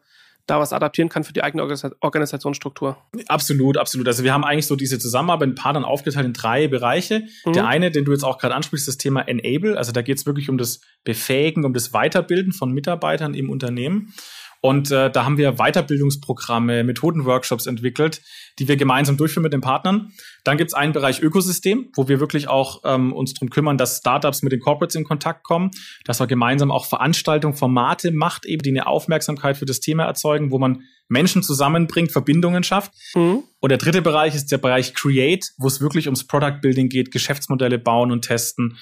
[0.46, 1.62] da was adaptieren kann für die eigene
[2.00, 2.96] Organisationsstruktur.
[3.28, 4.08] Absolut, absolut.
[4.08, 7.24] Also wir haben eigentlich so diese Zusammenarbeit mit Partnern aufgeteilt in drei Bereiche.
[7.44, 7.52] Mhm.
[7.52, 9.76] Der eine, den du jetzt auch gerade ansprichst, das Thema Enable.
[9.76, 14.12] Also da geht es wirklich um das Befähigen, um das Weiterbilden von Mitarbeitern im Unternehmen.
[14.62, 18.20] Und äh, da haben wir Weiterbildungsprogramme, Methodenworkshops entwickelt,
[18.58, 20.12] die wir gemeinsam durchführen mit den Partnern.
[20.44, 23.98] Dann gibt es einen Bereich Ökosystem, wo wir wirklich auch ähm, uns darum kümmern, dass
[23.98, 25.70] Startups mit den Corporates in Kontakt kommen,
[26.04, 30.50] dass man gemeinsam auch Veranstaltungen, Formate macht, eben die eine Aufmerksamkeit für das Thema erzeugen,
[30.50, 32.92] wo man Menschen zusammenbringt, Verbindungen schafft.
[33.14, 33.42] Mhm.
[33.60, 37.10] Und der dritte Bereich ist der Bereich Create, wo es wirklich ums Product Building geht,
[37.10, 38.76] Geschäftsmodelle bauen und testen.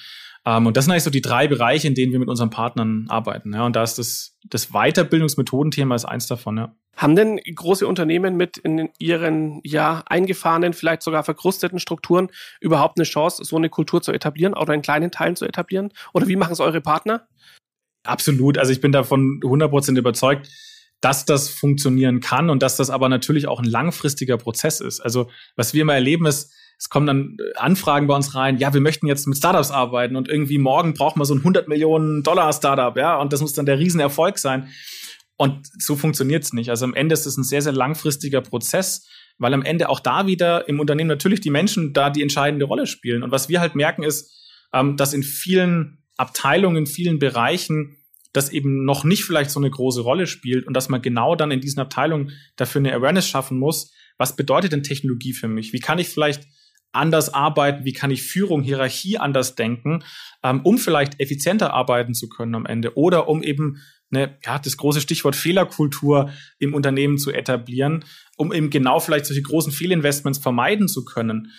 [0.45, 3.05] Ähm, und das sind eigentlich so die drei Bereiche, in denen wir mit unseren Partnern
[3.09, 3.53] arbeiten.
[3.53, 3.65] Ja.
[3.65, 6.57] Und da ist das, das Weiterbildungsmethodenthema ist eins davon.
[6.57, 6.75] Ja.
[6.95, 13.05] Haben denn große Unternehmen mit in ihren ja eingefahrenen, vielleicht sogar verkrusteten Strukturen überhaupt eine
[13.05, 15.91] Chance, so eine Kultur zu etablieren oder in kleinen Teilen zu etablieren?
[16.13, 17.27] Oder wie machen es eure Partner?
[18.03, 18.57] Absolut.
[18.57, 20.49] Also ich bin davon 100% überzeugt,
[21.01, 24.99] dass das funktionieren kann und dass das aber natürlich auch ein langfristiger Prozess ist.
[24.99, 28.79] Also was wir immer erleben ist, es kommen dann Anfragen bei uns rein, ja, wir
[28.79, 32.53] möchten jetzt mit Startups arbeiten und irgendwie morgen brauchen wir so ein 100 Millionen Dollar
[32.53, 34.69] Startup, ja, und das muss dann der Riesenerfolg sein.
[35.35, 36.69] Und so funktioniert's nicht.
[36.69, 40.25] Also am Ende ist es ein sehr, sehr langfristiger Prozess, weil am Ende auch da
[40.25, 43.23] wieder im Unternehmen natürlich die Menschen da die entscheidende Rolle spielen.
[43.23, 44.31] Und was wir halt merken ist,
[44.73, 47.97] ähm, dass in vielen Abteilungen, in vielen Bereichen
[48.33, 51.51] das eben noch nicht vielleicht so eine große Rolle spielt und dass man genau dann
[51.51, 53.91] in diesen Abteilungen dafür eine Awareness schaffen muss.
[54.17, 55.73] Was bedeutet denn Technologie für mich?
[55.73, 56.43] Wie kann ich vielleicht
[56.91, 57.85] anders arbeiten?
[57.85, 60.03] Wie kann ich Führung, Hierarchie anders denken,
[60.43, 64.77] ähm, um vielleicht effizienter arbeiten zu können am Ende oder um eben eine, ja, das
[64.77, 68.05] große Stichwort Fehlerkultur im Unternehmen zu etablieren,
[68.37, 71.51] um eben genau vielleicht solche großen Fehlinvestments vermeiden zu können.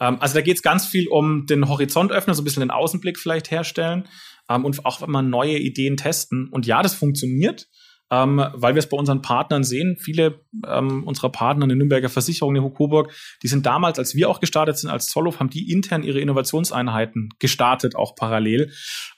[0.00, 2.70] Ähm, also da geht es ganz viel um den Horizont öffnen, so ein bisschen den
[2.70, 4.08] Außenblick vielleicht herstellen
[4.48, 6.48] ähm, und auch immer neue Ideen testen.
[6.48, 7.68] Und ja, das funktioniert
[8.10, 9.96] ähm, weil wir es bei unseren Partnern sehen.
[9.98, 14.40] Viele ähm, unserer Partner, eine Nürnberger Versicherung, eine Coburg, die sind damals, als wir auch
[14.40, 18.72] gestartet sind als Zollhof, haben die intern ihre Innovationseinheiten gestartet, auch parallel.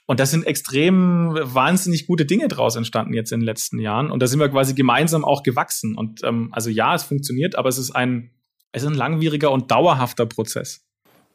[0.05, 4.11] Und da sind extrem wahnsinnig gute Dinge draus entstanden jetzt in den letzten Jahren.
[4.11, 5.95] Und da sind wir quasi gemeinsam auch gewachsen.
[5.97, 8.31] Und ähm, also ja, es funktioniert, aber es ist ein,
[8.73, 10.85] es ist ein langwieriger und dauerhafter Prozess.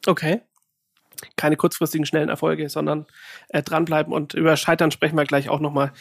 [0.07, 0.40] Okay
[1.37, 3.07] keine kurzfristigen schnellen Erfolge, sondern
[3.49, 5.92] äh, dranbleiben und über Scheitern sprechen wir gleich auch nochmal.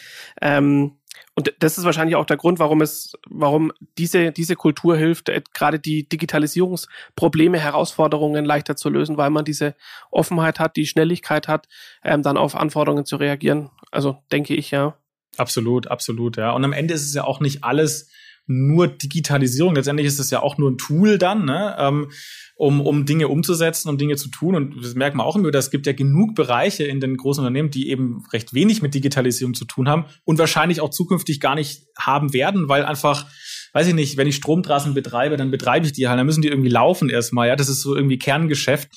[0.42, 0.98] Ähm,
[1.36, 5.42] und das ist wahrscheinlich auch der Grund, warum es, warum diese, diese Kultur hilft, äh,
[5.54, 9.76] gerade die Digitalisierungsprobleme, Herausforderungen leichter zu lösen, weil man diese
[10.12, 11.68] Offenheit hat, die Schnelligkeit hat,
[12.04, 13.70] ähm, dann auf Anforderungen zu reagieren.
[13.92, 14.98] Also denke ich, ja.
[15.38, 16.52] Absolut, absolut, ja.
[16.52, 18.10] Und am Ende ist es ja auch nicht alles
[18.48, 19.76] nur Digitalisierung.
[19.76, 22.10] Letztendlich ist es ja auch nur ein Tool dann, ne, ähm,
[22.56, 24.56] um, um Dinge umzusetzen, um Dinge zu tun.
[24.56, 27.72] Und das merkt man auch immer, es gibt ja genug Bereiche in den großen Unternehmen,
[27.72, 31.84] die eben recht wenig mit Digitalisierung zu tun haben und wahrscheinlich auch zukünftig gar nicht
[31.98, 33.26] haben werden, weil einfach
[33.76, 36.48] weiß ich nicht, wenn ich Stromtrassen betreibe, dann betreibe ich die halt, dann müssen die
[36.48, 38.88] irgendwie laufen erstmal, ja, das ist so irgendwie Kerngeschäft.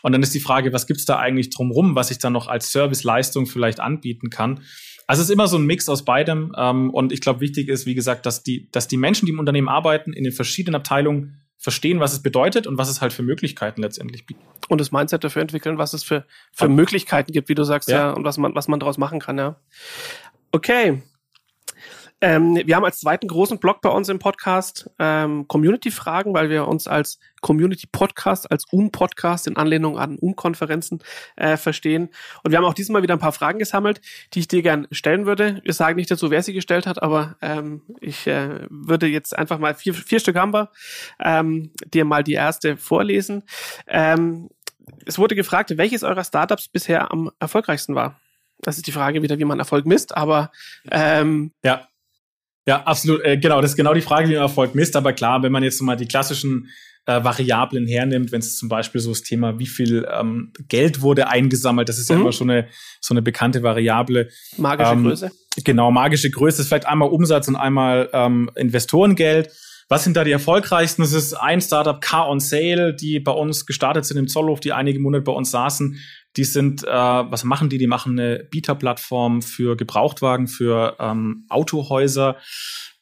[0.00, 2.70] Und dann ist die Frage, was gibt's da eigentlich drumrum, was ich dann noch als
[2.70, 4.60] Serviceleistung vielleicht anbieten kann?
[5.08, 6.54] Also es ist immer so ein Mix aus beidem.
[6.56, 9.38] Ähm, und ich glaube, wichtig ist, wie gesagt, dass die, dass die Menschen, die im
[9.40, 13.22] Unternehmen arbeiten, in den verschiedenen Abteilungen verstehen, was es bedeutet und was es halt für
[13.22, 14.44] Möglichkeiten letztendlich bietet.
[14.68, 17.98] Und das Mindset dafür entwickeln, was es für, für Möglichkeiten gibt, wie du sagst, ja.
[17.98, 19.56] ja, und was man, was man daraus machen kann, ja.
[20.52, 21.02] Okay,
[22.20, 26.66] ähm, wir haben als zweiten großen Blog bei uns im Podcast ähm, Community-Fragen, weil wir
[26.66, 31.00] uns als Community-Podcast, als UM-Podcast in Anlehnung an UM-Konferenzen
[31.36, 32.10] äh, verstehen.
[32.42, 34.00] Und wir haben auch diesmal wieder ein paar Fragen gesammelt,
[34.34, 35.60] die ich dir gern stellen würde.
[35.64, 39.58] Wir sagen nicht dazu, wer sie gestellt hat, aber ähm, ich äh, würde jetzt einfach
[39.58, 40.70] mal vier, vier Stück haben wir,
[41.20, 43.44] ähm, dir mal die erste vorlesen.
[43.86, 44.48] Ähm,
[45.06, 48.20] es wurde gefragt, welches eurer Startups bisher am erfolgreichsten war.
[48.60, 50.50] Das ist die Frage wieder, wie man Erfolg misst, aber
[50.90, 51.86] ähm, ja.
[52.68, 53.24] Ja, absolut.
[53.24, 54.94] Äh, genau, das ist genau die Frage, wie man Erfolg misst.
[54.94, 56.68] Aber klar, wenn man jetzt mal die klassischen
[57.06, 61.28] äh, Variablen hernimmt, wenn es zum Beispiel so das Thema, wie viel ähm, Geld wurde
[61.28, 62.16] eingesammelt, das ist mhm.
[62.16, 62.68] ja immer schon eine,
[63.00, 64.28] so eine bekannte Variable.
[64.58, 65.32] Magische ähm, Größe.
[65.64, 69.50] Genau, magische Größe ist vielleicht einmal Umsatz und einmal ähm, Investorengeld.
[69.88, 71.00] Was sind da die erfolgreichsten?
[71.00, 74.74] Das ist ein Startup, Car on Sale, die bei uns gestartet sind im Zollhof, die
[74.74, 75.98] einige Monate bei uns saßen.
[76.38, 77.78] Die sind, äh, was machen die?
[77.78, 82.36] Die machen eine Bieterplattform für Gebrauchtwagen, für ähm, Autohäuser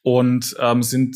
[0.01, 1.15] und ähm, sind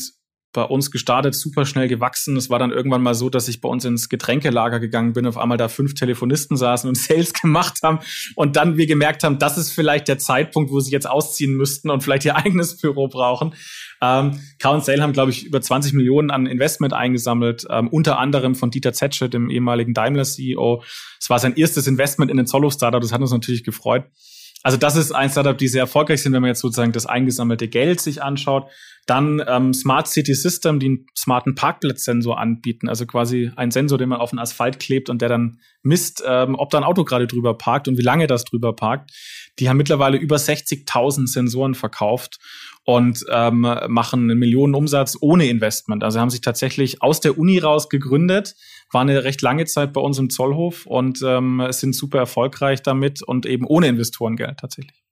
[0.52, 2.36] bei uns gestartet, super schnell gewachsen.
[2.36, 5.38] Es war dann irgendwann mal so, dass ich bei uns ins Getränkelager gegangen bin, auf
[5.38, 8.00] einmal da fünf Telefonisten saßen und Sales gemacht haben
[8.36, 11.90] und dann wir gemerkt haben, das ist vielleicht der Zeitpunkt, wo sie jetzt ausziehen müssten
[11.90, 13.54] und vielleicht ihr eigenes Büro brauchen.
[14.02, 18.70] Ähm, Sale haben, glaube ich, über 20 Millionen an Investment eingesammelt, ähm, unter anderem von
[18.70, 20.82] Dieter Zetsche, dem ehemaligen Daimler-CEO.
[21.20, 24.04] Es war sein erstes Investment in den Zollhof-Startup, das hat uns natürlich gefreut.
[24.62, 27.68] Also das ist ein Startup, die sehr erfolgreich sind, wenn man jetzt sozusagen das eingesammelte
[27.68, 28.68] Geld sich anschaut.
[29.06, 34.08] Dann ähm, Smart City System, die einen smarten Parkplatzsensor anbieten, also quasi ein Sensor, den
[34.08, 37.26] man auf den Asphalt klebt und der dann misst, ähm, ob da ein Auto gerade
[37.26, 39.10] drüber parkt und wie lange das drüber parkt.
[39.58, 42.38] Die haben mittlerweile über 60.000 Sensoren verkauft
[42.84, 46.04] und ähm, machen einen Millionenumsatz ohne Investment.
[46.04, 48.54] Also haben sich tatsächlich aus der Uni raus gegründet,
[48.92, 53.20] war eine recht lange Zeit bei uns im Zollhof und ähm, sind super erfolgreich damit
[53.22, 55.02] und eben ohne Investorengeld tatsächlich.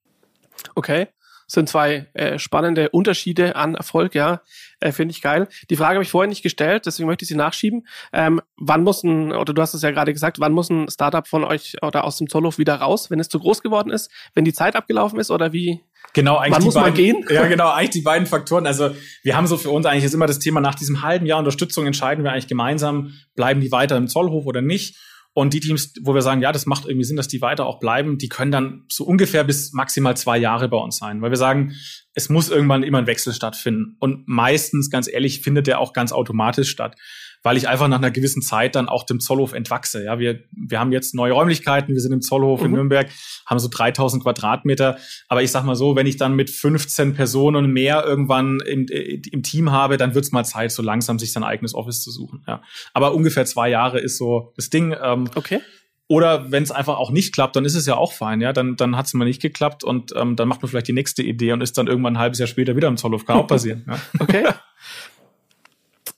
[0.75, 1.07] Okay
[1.51, 4.41] sind zwei äh, spannende Unterschiede an Erfolg, ja.
[4.79, 5.49] Äh, Finde ich geil.
[5.69, 7.85] Die Frage habe ich vorher nicht gestellt, deswegen möchte ich sie nachschieben.
[8.13, 11.27] Ähm, wann muss ein, oder du hast es ja gerade gesagt, wann muss ein Startup
[11.27, 14.45] von euch oder aus dem Zollhof wieder raus, wenn es zu groß geworden ist, wenn
[14.45, 15.81] die Zeit abgelaufen ist oder wie?
[16.13, 17.25] Genau, eigentlich wann muss beiden, man gehen?
[17.29, 18.65] Ja, genau, eigentlich die beiden Faktoren.
[18.65, 18.91] Also
[19.23, 21.85] wir haben so für uns eigentlich ist immer das Thema, nach diesem halben Jahr Unterstützung
[21.85, 24.95] entscheiden wir eigentlich gemeinsam, bleiben die weiter im Zollhof oder nicht.
[25.33, 27.79] Und die Teams, wo wir sagen, ja, das macht irgendwie Sinn, dass die weiter auch
[27.79, 31.37] bleiben, die können dann so ungefähr bis maximal zwei Jahre bei uns sein, weil wir
[31.37, 31.73] sagen,
[32.13, 33.95] es muss irgendwann immer ein Wechsel stattfinden.
[33.99, 36.97] Und meistens, ganz ehrlich, findet der auch ganz automatisch statt
[37.43, 40.03] weil ich einfach nach einer gewissen Zeit dann auch dem Zollhof entwachse.
[40.03, 42.65] Ja, wir, wir haben jetzt neue Räumlichkeiten, wir sind im Zollhof mhm.
[42.67, 43.09] in Nürnberg,
[43.45, 44.97] haben so 3000 Quadratmeter.
[45.27, 49.43] Aber ich sag mal so, wenn ich dann mit 15 Personen mehr irgendwann im, im
[49.43, 52.43] Team habe, dann wird's mal Zeit, so langsam sich sein eigenes Office zu suchen.
[52.47, 52.61] Ja.
[52.93, 54.95] Aber ungefähr zwei Jahre ist so das Ding.
[55.01, 55.61] Ähm, okay.
[56.07, 58.51] Oder wenn es einfach auch nicht klappt, dann ist es ja auch fein, ja.
[58.51, 61.23] Dann, dann hat es mal nicht geklappt und ähm, dann macht man vielleicht die nächste
[61.23, 63.25] Idee und ist dann irgendwann ein halbes Jahr später wieder im Zollhof.
[63.25, 63.85] Kann auch passieren.
[63.87, 63.97] Ja.
[64.19, 64.43] Okay.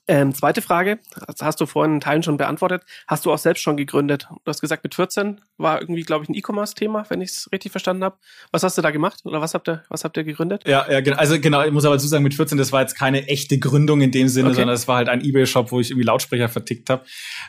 [0.06, 2.82] Ähm, zweite Frage, das hast du vorhin in Teilen schon beantwortet.
[3.06, 4.28] Hast du auch selbst schon gegründet?
[4.30, 7.72] Du hast gesagt, mit 14 war irgendwie, glaube ich, ein E-Commerce-Thema, wenn ich es richtig
[7.72, 8.16] verstanden habe.
[8.52, 10.64] Was hast du da gemacht oder was habt ihr, was habt ihr gegründet?
[10.66, 13.28] Ja, ja, also genau, ich muss aber dazu sagen, mit 14, das war jetzt keine
[13.28, 14.56] echte Gründung in dem Sinne, okay.
[14.56, 17.04] sondern es war halt ein Ebay-Shop, wo ich irgendwie Lautsprecher vertickt habe.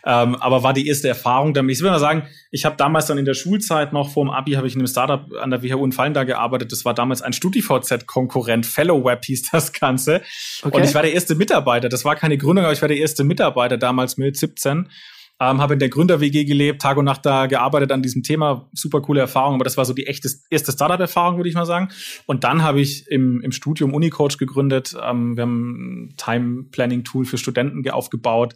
[0.06, 1.76] Ähm, aber war die erste Erfahrung damit.
[1.76, 4.54] Ich will mal sagen, ich habe damals dann in der Schulzeit noch vor dem Abi
[4.54, 6.72] habe ich in einem Startup an der WHU in Fallen da gearbeitet.
[6.72, 10.22] Das war damals ein StudiVZ-Konkurrent, FellowWeb hieß das Ganze.
[10.64, 10.78] Okay.
[10.78, 11.90] Und ich war der erste Mitarbeiter.
[11.90, 14.90] Das war keine Gründung, aber ich war der erste Mitarbeiter damals mit 17.
[15.38, 18.70] Ähm, habe in der Gründer-WG gelebt, Tag und Nacht da gearbeitet an diesem Thema.
[18.72, 21.90] Super coole Erfahrung, aber das war so die echte, erste Startup-Erfahrung, würde ich mal sagen.
[22.26, 24.96] Und dann habe ich im, im Studium Unicoach gegründet.
[25.04, 28.56] Ähm, wir haben ein Time-Planning-Tool für Studenten aufgebaut.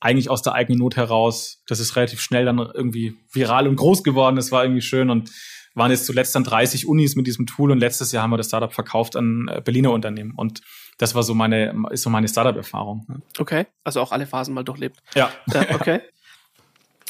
[0.00, 1.62] Eigentlich aus der eigenen Not heraus.
[1.66, 4.36] Das ist relativ schnell dann irgendwie viral und groß geworden.
[4.36, 5.30] Das war irgendwie schön und
[5.74, 8.46] waren jetzt zuletzt dann 30 Unis mit diesem Tool und letztes Jahr haben wir das
[8.46, 10.32] Startup verkauft an äh, Berliner Unternehmen.
[10.34, 10.62] Und
[10.98, 13.06] das war so meine, ist so meine Startup-Erfahrung.
[13.38, 15.00] Okay, also auch alle Phasen mal durchlebt.
[15.14, 15.30] Ja.
[15.52, 16.00] ja okay.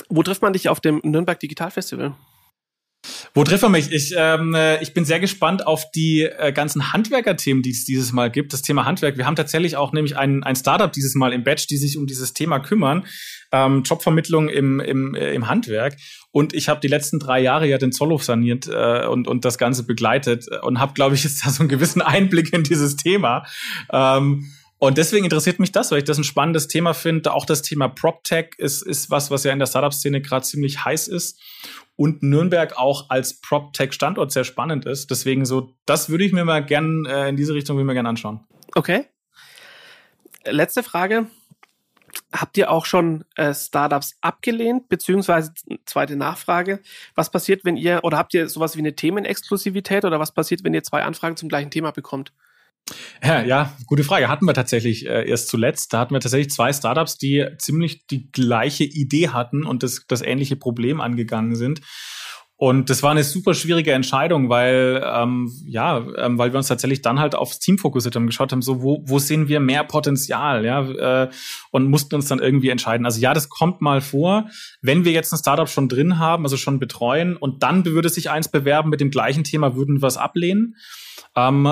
[0.08, 2.14] Wo trifft man dich auf dem Nürnberg Digital Festival?
[3.34, 3.92] Wo trifft man mich?
[3.92, 8.12] Ich, ähm, äh, ich bin sehr gespannt auf die äh, ganzen Handwerker-Themen, die es dieses
[8.12, 8.52] Mal gibt.
[8.52, 9.16] Das Thema Handwerk.
[9.16, 12.06] Wir haben tatsächlich auch nämlich ein, ein Startup dieses Mal im Batch, die sich um
[12.06, 13.06] dieses Thema kümmern.
[13.52, 15.96] Ähm, Jobvermittlung im, im, äh, im Handwerk.
[16.36, 19.56] Und ich habe die letzten drei Jahre ja den Zollhof saniert äh, und, und das
[19.56, 23.46] Ganze begleitet und habe, glaube ich, jetzt da so einen gewissen Einblick in dieses Thema.
[23.90, 27.32] Ähm, und deswegen interessiert mich das, weil ich das ein spannendes Thema finde.
[27.32, 31.08] Auch das Thema PropTech ist, ist was, was ja in der Startup-Szene gerade ziemlich heiß
[31.08, 31.40] ist.
[31.96, 35.10] Und Nürnberg auch als PropTech-Standort sehr spannend ist.
[35.10, 37.94] Deswegen so, das würde ich mir mal gern äh, in diese Richtung würde ich mir
[37.94, 38.40] gern anschauen.
[38.74, 39.06] Okay.
[40.44, 41.28] Letzte Frage.
[42.36, 44.88] Habt ihr auch schon äh, Startups abgelehnt?
[44.88, 45.52] Beziehungsweise
[45.86, 46.80] zweite Nachfrage.
[47.14, 50.74] Was passiert, wenn ihr, oder habt ihr sowas wie eine Themenexklusivität oder was passiert, wenn
[50.74, 52.32] ihr zwei Anfragen zum gleichen Thema bekommt?
[53.22, 54.28] Ja, ja, gute Frage.
[54.28, 55.92] Hatten wir tatsächlich äh, erst zuletzt.
[55.92, 60.22] Da hatten wir tatsächlich zwei Startups, die ziemlich die gleiche Idee hatten und das, das
[60.22, 61.80] ähnliche Problem angegangen sind.
[62.58, 67.02] Und das war eine super schwierige Entscheidung, weil ähm, ja, ähm, weil wir uns tatsächlich
[67.02, 70.64] dann halt aufs Team fokussiert haben, geschaut haben, so wo wo sehen wir mehr Potenzial,
[70.64, 71.30] ja, äh,
[71.70, 73.04] und mussten uns dann irgendwie entscheiden.
[73.04, 74.48] Also ja, das kommt mal vor,
[74.80, 78.30] wenn wir jetzt ein Startup schon drin haben, also schon betreuen, und dann würde sich
[78.30, 80.76] eins bewerben mit dem gleichen Thema, würden wir es ablehnen.
[81.36, 81.70] Ähm,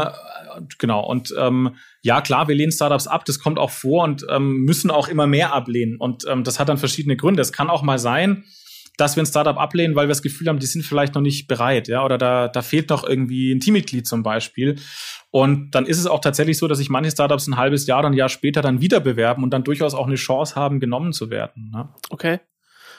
[0.79, 4.59] genau, und ähm, ja, klar, wir lehnen Startups ab, das kommt auch vor und ähm,
[4.59, 5.97] müssen auch immer mehr ablehnen.
[5.97, 7.40] Und ähm, das hat dann verschiedene Gründe.
[7.40, 8.44] Es kann auch mal sein,
[8.96, 11.48] dass wir ein Startup ablehnen, weil wir das Gefühl haben, die sind vielleicht noch nicht
[11.48, 14.76] bereit, ja, oder da, da fehlt noch irgendwie ein Teammitglied zum Beispiel.
[15.30, 18.09] Und dann ist es auch tatsächlich so, dass sich manche Startups ein halbes Jahr oder
[18.09, 21.30] ein Jahr später dann wieder bewerben und dann durchaus auch eine Chance haben, genommen zu
[21.30, 21.70] werden.
[21.72, 21.88] Ne?
[22.11, 22.38] Okay.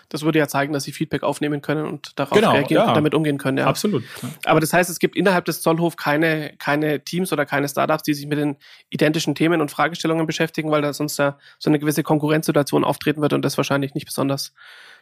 [0.09, 2.89] Das würde ja zeigen, dass sie Feedback aufnehmen können und darauf genau, reagieren ja.
[2.89, 3.57] und damit umgehen können.
[3.57, 3.65] Ja.
[3.65, 4.03] Absolut.
[4.21, 4.29] Ja.
[4.45, 8.13] Aber das heißt, es gibt innerhalb des Zollhof keine, keine Teams oder keine Startups, die
[8.13, 8.57] sich mit den
[8.89, 13.33] identischen Themen und Fragestellungen beschäftigen, weil da sonst da so eine gewisse Konkurrenzsituation auftreten wird
[13.33, 14.53] und das wahrscheinlich nicht besonders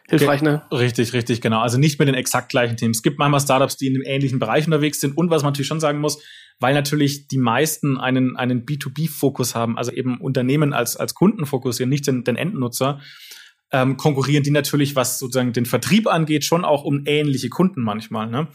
[0.08, 0.62] hilfreich, ne?
[0.70, 1.60] Richtig, richtig, genau.
[1.60, 2.98] Also nicht mit den exakt gleichen Teams.
[2.98, 5.68] Es gibt manchmal Startups, die in einem ähnlichen Bereich unterwegs sind und was man natürlich
[5.68, 6.22] schon sagen muss,
[6.60, 11.90] weil natürlich die meisten einen, einen B2B-Fokus haben, also eben Unternehmen als, als Kunden fokussieren,
[11.90, 13.00] nicht den, den Endnutzer,
[13.74, 18.28] ähm, konkurrieren die natürlich, was sozusagen den Vertrieb angeht, schon auch um ähnliche Kunden manchmal.
[18.28, 18.46] Ne?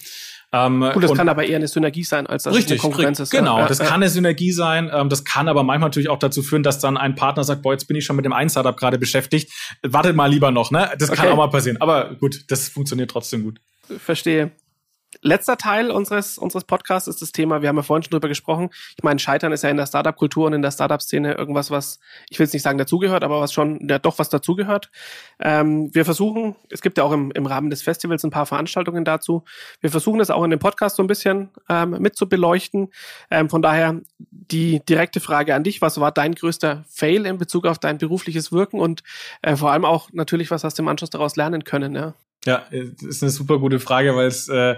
[0.51, 3.29] Ähm, Gut, das kann aber eher eine Synergie sein, als dass richtig, eine Konkurrenz ist.
[3.29, 3.85] Genau, ja, das ja.
[3.85, 4.89] kann eine Synergie sein.
[4.91, 7.73] Ähm, das kann aber manchmal natürlich auch dazu führen, dass dann ein Partner sagt, boah,
[7.73, 9.51] jetzt bin ich schon mit dem einen Startup gerade beschäftigt.
[9.83, 10.89] Wartet mal lieber noch, ne?
[10.97, 11.21] Das okay.
[11.21, 11.81] kann auch mal passieren.
[11.81, 13.59] Aber gut, das funktioniert trotzdem gut.
[13.99, 14.51] Verstehe.
[15.21, 18.69] Letzter Teil unseres, unseres Podcasts ist das Thema, wir haben ja vorhin schon drüber gesprochen.
[18.97, 22.39] Ich meine, Scheitern ist ja in der Startup-Kultur und in der Startup-Szene irgendwas, was, ich
[22.39, 24.89] will jetzt nicht sagen dazugehört, aber was schon, ja doch was dazugehört.
[25.39, 29.03] Ähm, wir versuchen, es gibt ja auch im, im Rahmen des Festivals ein paar Veranstaltungen
[29.03, 29.43] dazu.
[29.81, 32.91] Wir versuchen das auch in dem Podcast so ein bisschen ähm, mit zu beleuchten.
[33.29, 37.65] Ähm, von daher die direkte Frage an dich, was war dein größter Fail in Bezug
[37.65, 39.03] auf dein berufliches Wirken und
[39.41, 41.95] äh, vor allem auch natürlich, was hast du im Anschluss daraus lernen können?
[41.95, 42.13] Ja?
[42.45, 44.77] Ja, das ist eine super gute Frage, weil es äh,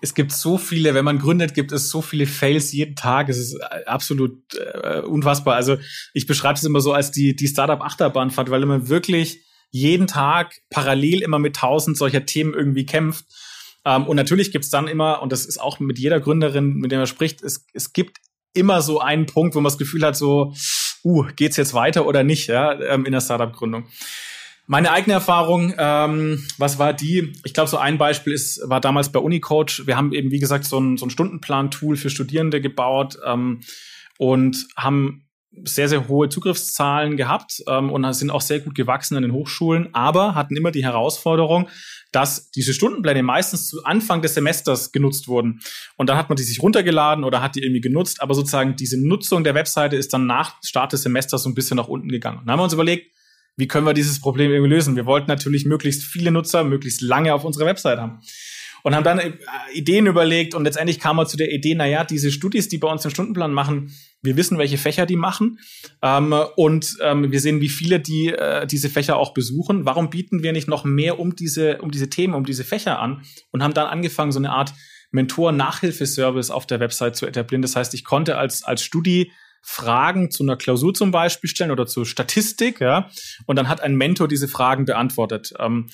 [0.00, 3.28] es gibt so viele, wenn man gründet, gibt es so viele Fails jeden Tag.
[3.28, 5.56] Es ist äh, absolut äh, unfassbar.
[5.56, 5.76] Also
[6.14, 10.60] ich beschreibe es immer so als die die Startup Achterbahnfahrt, weil man wirklich jeden Tag
[10.70, 13.26] parallel immer mit tausend solcher Themen irgendwie kämpft.
[13.84, 16.98] Ähm, und natürlich gibt's dann immer, und das ist auch mit jeder Gründerin, mit der
[16.98, 18.18] man spricht, es, es gibt
[18.54, 20.54] immer so einen Punkt, wo man das Gefühl hat, so,
[21.04, 23.86] uh, geht's jetzt weiter oder nicht, ja, ähm, in der Startup-Gründung.
[24.70, 27.32] Meine eigene Erfahrung, ähm, was war die?
[27.42, 29.86] Ich glaube, so ein Beispiel ist, war damals bei Unicoach.
[29.86, 33.60] Wir haben eben, wie gesagt, so ein, so ein Stundenplan-Tool für Studierende gebaut ähm,
[34.18, 35.26] und haben
[35.64, 39.88] sehr, sehr hohe Zugriffszahlen gehabt ähm, und sind auch sehr gut gewachsen an den Hochschulen,
[39.94, 41.70] aber hatten immer die Herausforderung,
[42.12, 45.60] dass diese Stundenpläne meistens zu Anfang des Semesters genutzt wurden.
[45.96, 49.02] Und dann hat man die sich runtergeladen oder hat die irgendwie genutzt, aber sozusagen diese
[49.02, 52.42] Nutzung der Webseite ist dann nach Start des Semesters so ein bisschen nach unten gegangen.
[52.44, 53.17] dann haben wir uns überlegt,
[53.58, 54.96] wie können wir dieses Problem irgendwie lösen?
[54.96, 58.20] Wir wollten natürlich möglichst viele Nutzer möglichst lange auf unserer Website haben.
[58.84, 59.32] Und haben dann äh,
[59.74, 63.02] Ideen überlegt und letztendlich kam man zu der Idee, naja, diese Studis, die bei uns
[63.02, 63.92] den Stundenplan machen,
[64.22, 65.58] wir wissen, welche Fächer die machen
[66.00, 69.84] ähm, und ähm, wir sehen, wie viele die äh, diese Fächer auch besuchen.
[69.84, 73.22] Warum bieten wir nicht noch mehr um diese, um diese Themen, um diese Fächer an?
[73.50, 74.72] Und haben dann angefangen, so eine Art
[75.10, 77.62] Mentor-Nachhilfeservice auf der Website zu etablieren.
[77.62, 81.86] Das heißt, ich konnte als, als Studi Fragen zu einer Klausur zum Beispiel stellen oder
[81.86, 83.10] zur Statistik, ja.
[83.46, 85.52] Und dann hat ein Mentor diese Fragen beantwortet.
[85.58, 85.88] Ähm,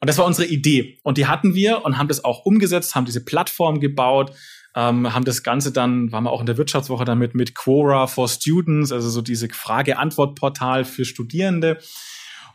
[0.00, 0.98] und das war unsere Idee.
[1.02, 4.32] Und die hatten wir und haben das auch umgesetzt, haben diese Plattform gebaut,
[4.76, 8.28] ähm, haben das Ganze dann, waren wir auch in der Wirtschaftswoche damit mit Quora for
[8.28, 11.78] Students, also so diese Frage-Antwort-Portal für Studierende.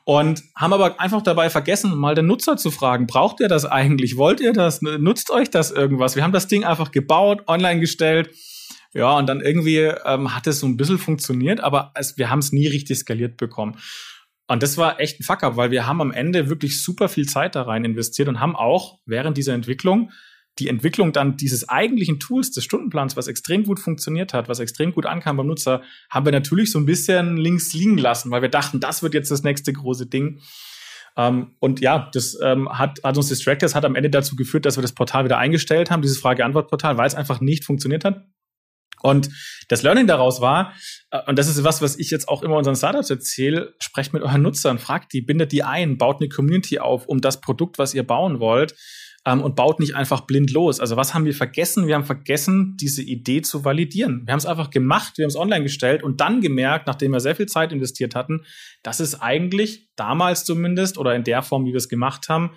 [0.06, 4.18] Und haben aber einfach dabei vergessen, mal den Nutzer zu fragen, braucht ihr das eigentlich?
[4.18, 4.82] Wollt ihr das?
[4.82, 6.16] Nutzt euch das irgendwas?
[6.16, 8.30] Wir haben das Ding einfach gebaut, online gestellt
[8.94, 12.40] ja, und dann irgendwie ähm, hat es so ein bisschen funktioniert, aber es, wir haben
[12.40, 13.78] es nie richtig skaliert bekommen.
[14.48, 17.56] Und das war echt ein Fuck-up, weil wir haben am Ende wirklich super viel Zeit
[17.56, 20.12] da rein investiert und haben auch während dieser Entwicklung
[20.60, 24.94] die Entwicklung dann dieses eigentlichen Tools des Stundenplans, was extrem gut funktioniert hat, was extrem
[24.94, 28.50] gut ankam beim Nutzer, haben wir natürlich so ein bisschen links liegen lassen, weil wir
[28.50, 30.42] dachten, das wird jetzt das nächste große Ding.
[31.18, 34.78] Ähm, und ja, das ähm, hat, hat uns Distractors hat am Ende dazu geführt, dass
[34.78, 38.24] wir das Portal wieder eingestellt haben, dieses Frage-Antwort-Portal, weil es einfach nicht funktioniert hat.
[39.04, 39.30] Und
[39.68, 40.74] das Learning daraus war,
[41.12, 44.24] äh, und das ist was, was ich jetzt auch immer unseren Startups erzähle, sprecht mit
[44.24, 47.94] euren Nutzern, fragt die, bindet die ein, baut eine Community auf um das Produkt, was
[47.94, 48.74] ihr bauen wollt
[49.26, 50.80] ähm, und baut nicht einfach blind los.
[50.80, 51.86] Also was haben wir vergessen?
[51.88, 54.24] Wir haben vergessen, diese Idee zu validieren.
[54.26, 57.20] Wir haben es einfach gemacht, wir haben es online gestellt und dann gemerkt, nachdem wir
[57.20, 58.46] sehr viel Zeit investiert hatten,
[58.84, 62.52] dass es eigentlich damals zumindest oder in der Form, wie wir es gemacht haben,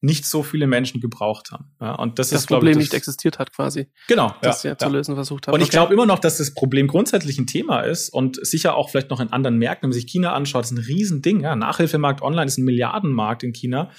[0.00, 1.72] nicht so viele Menschen gebraucht haben.
[1.80, 3.88] Ja, und das, das ist, Problem ich, das, nicht existiert hat quasi.
[4.06, 4.34] Genau.
[4.42, 5.54] Das ja, ja, zu lösen versucht hat.
[5.54, 5.76] Und ich okay.
[5.76, 9.20] glaube immer noch, dass das Problem grundsätzlich ein Thema ist und sicher auch vielleicht noch
[9.20, 11.40] in anderen Märkten, wenn man sich China anschaut, ist ein Riesending.
[11.40, 13.90] Ja, Nachhilfemarkt online ist ein Milliardenmarkt in China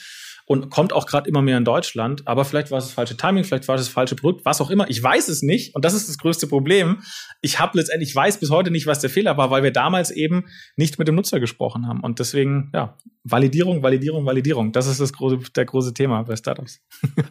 [0.49, 2.27] und kommt auch gerade immer mehr in Deutschland.
[2.27, 4.71] Aber vielleicht war es das falsche Timing, vielleicht war es das falsche Produkt, was auch
[4.71, 4.89] immer.
[4.89, 7.03] Ich weiß es nicht und das ist das größte Problem.
[7.41, 10.09] Ich habe letztendlich, ich weiß bis heute nicht, was der Fehler war, weil wir damals
[10.09, 11.99] eben nicht mit dem Nutzer gesprochen haben.
[11.99, 14.71] Und deswegen, ja, Validierung, Validierung, Validierung.
[14.71, 16.81] Das ist das große, der große Thema bei Startups.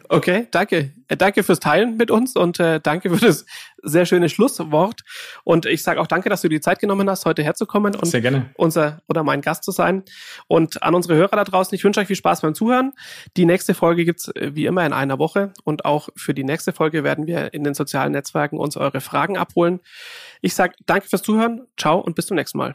[0.07, 0.91] Okay, danke.
[1.07, 3.45] Äh, danke fürs Teilen mit uns und äh, danke für das
[3.83, 5.01] sehr schöne Schlusswort.
[5.43, 8.21] Und ich sage auch danke, dass du die Zeit genommen hast, heute herzukommen und sehr
[8.21, 8.49] gerne.
[8.55, 10.03] unser oder mein Gast zu sein.
[10.47, 12.93] Und an unsere Hörer da draußen, ich wünsche euch viel Spaß beim Zuhören.
[13.37, 16.73] Die nächste Folge gibt's äh, wie immer in einer Woche und auch für die nächste
[16.73, 19.79] Folge werden wir in den sozialen Netzwerken uns eure Fragen abholen.
[20.41, 22.67] Ich sage danke fürs Zuhören, ciao und bis zum nächsten Mal.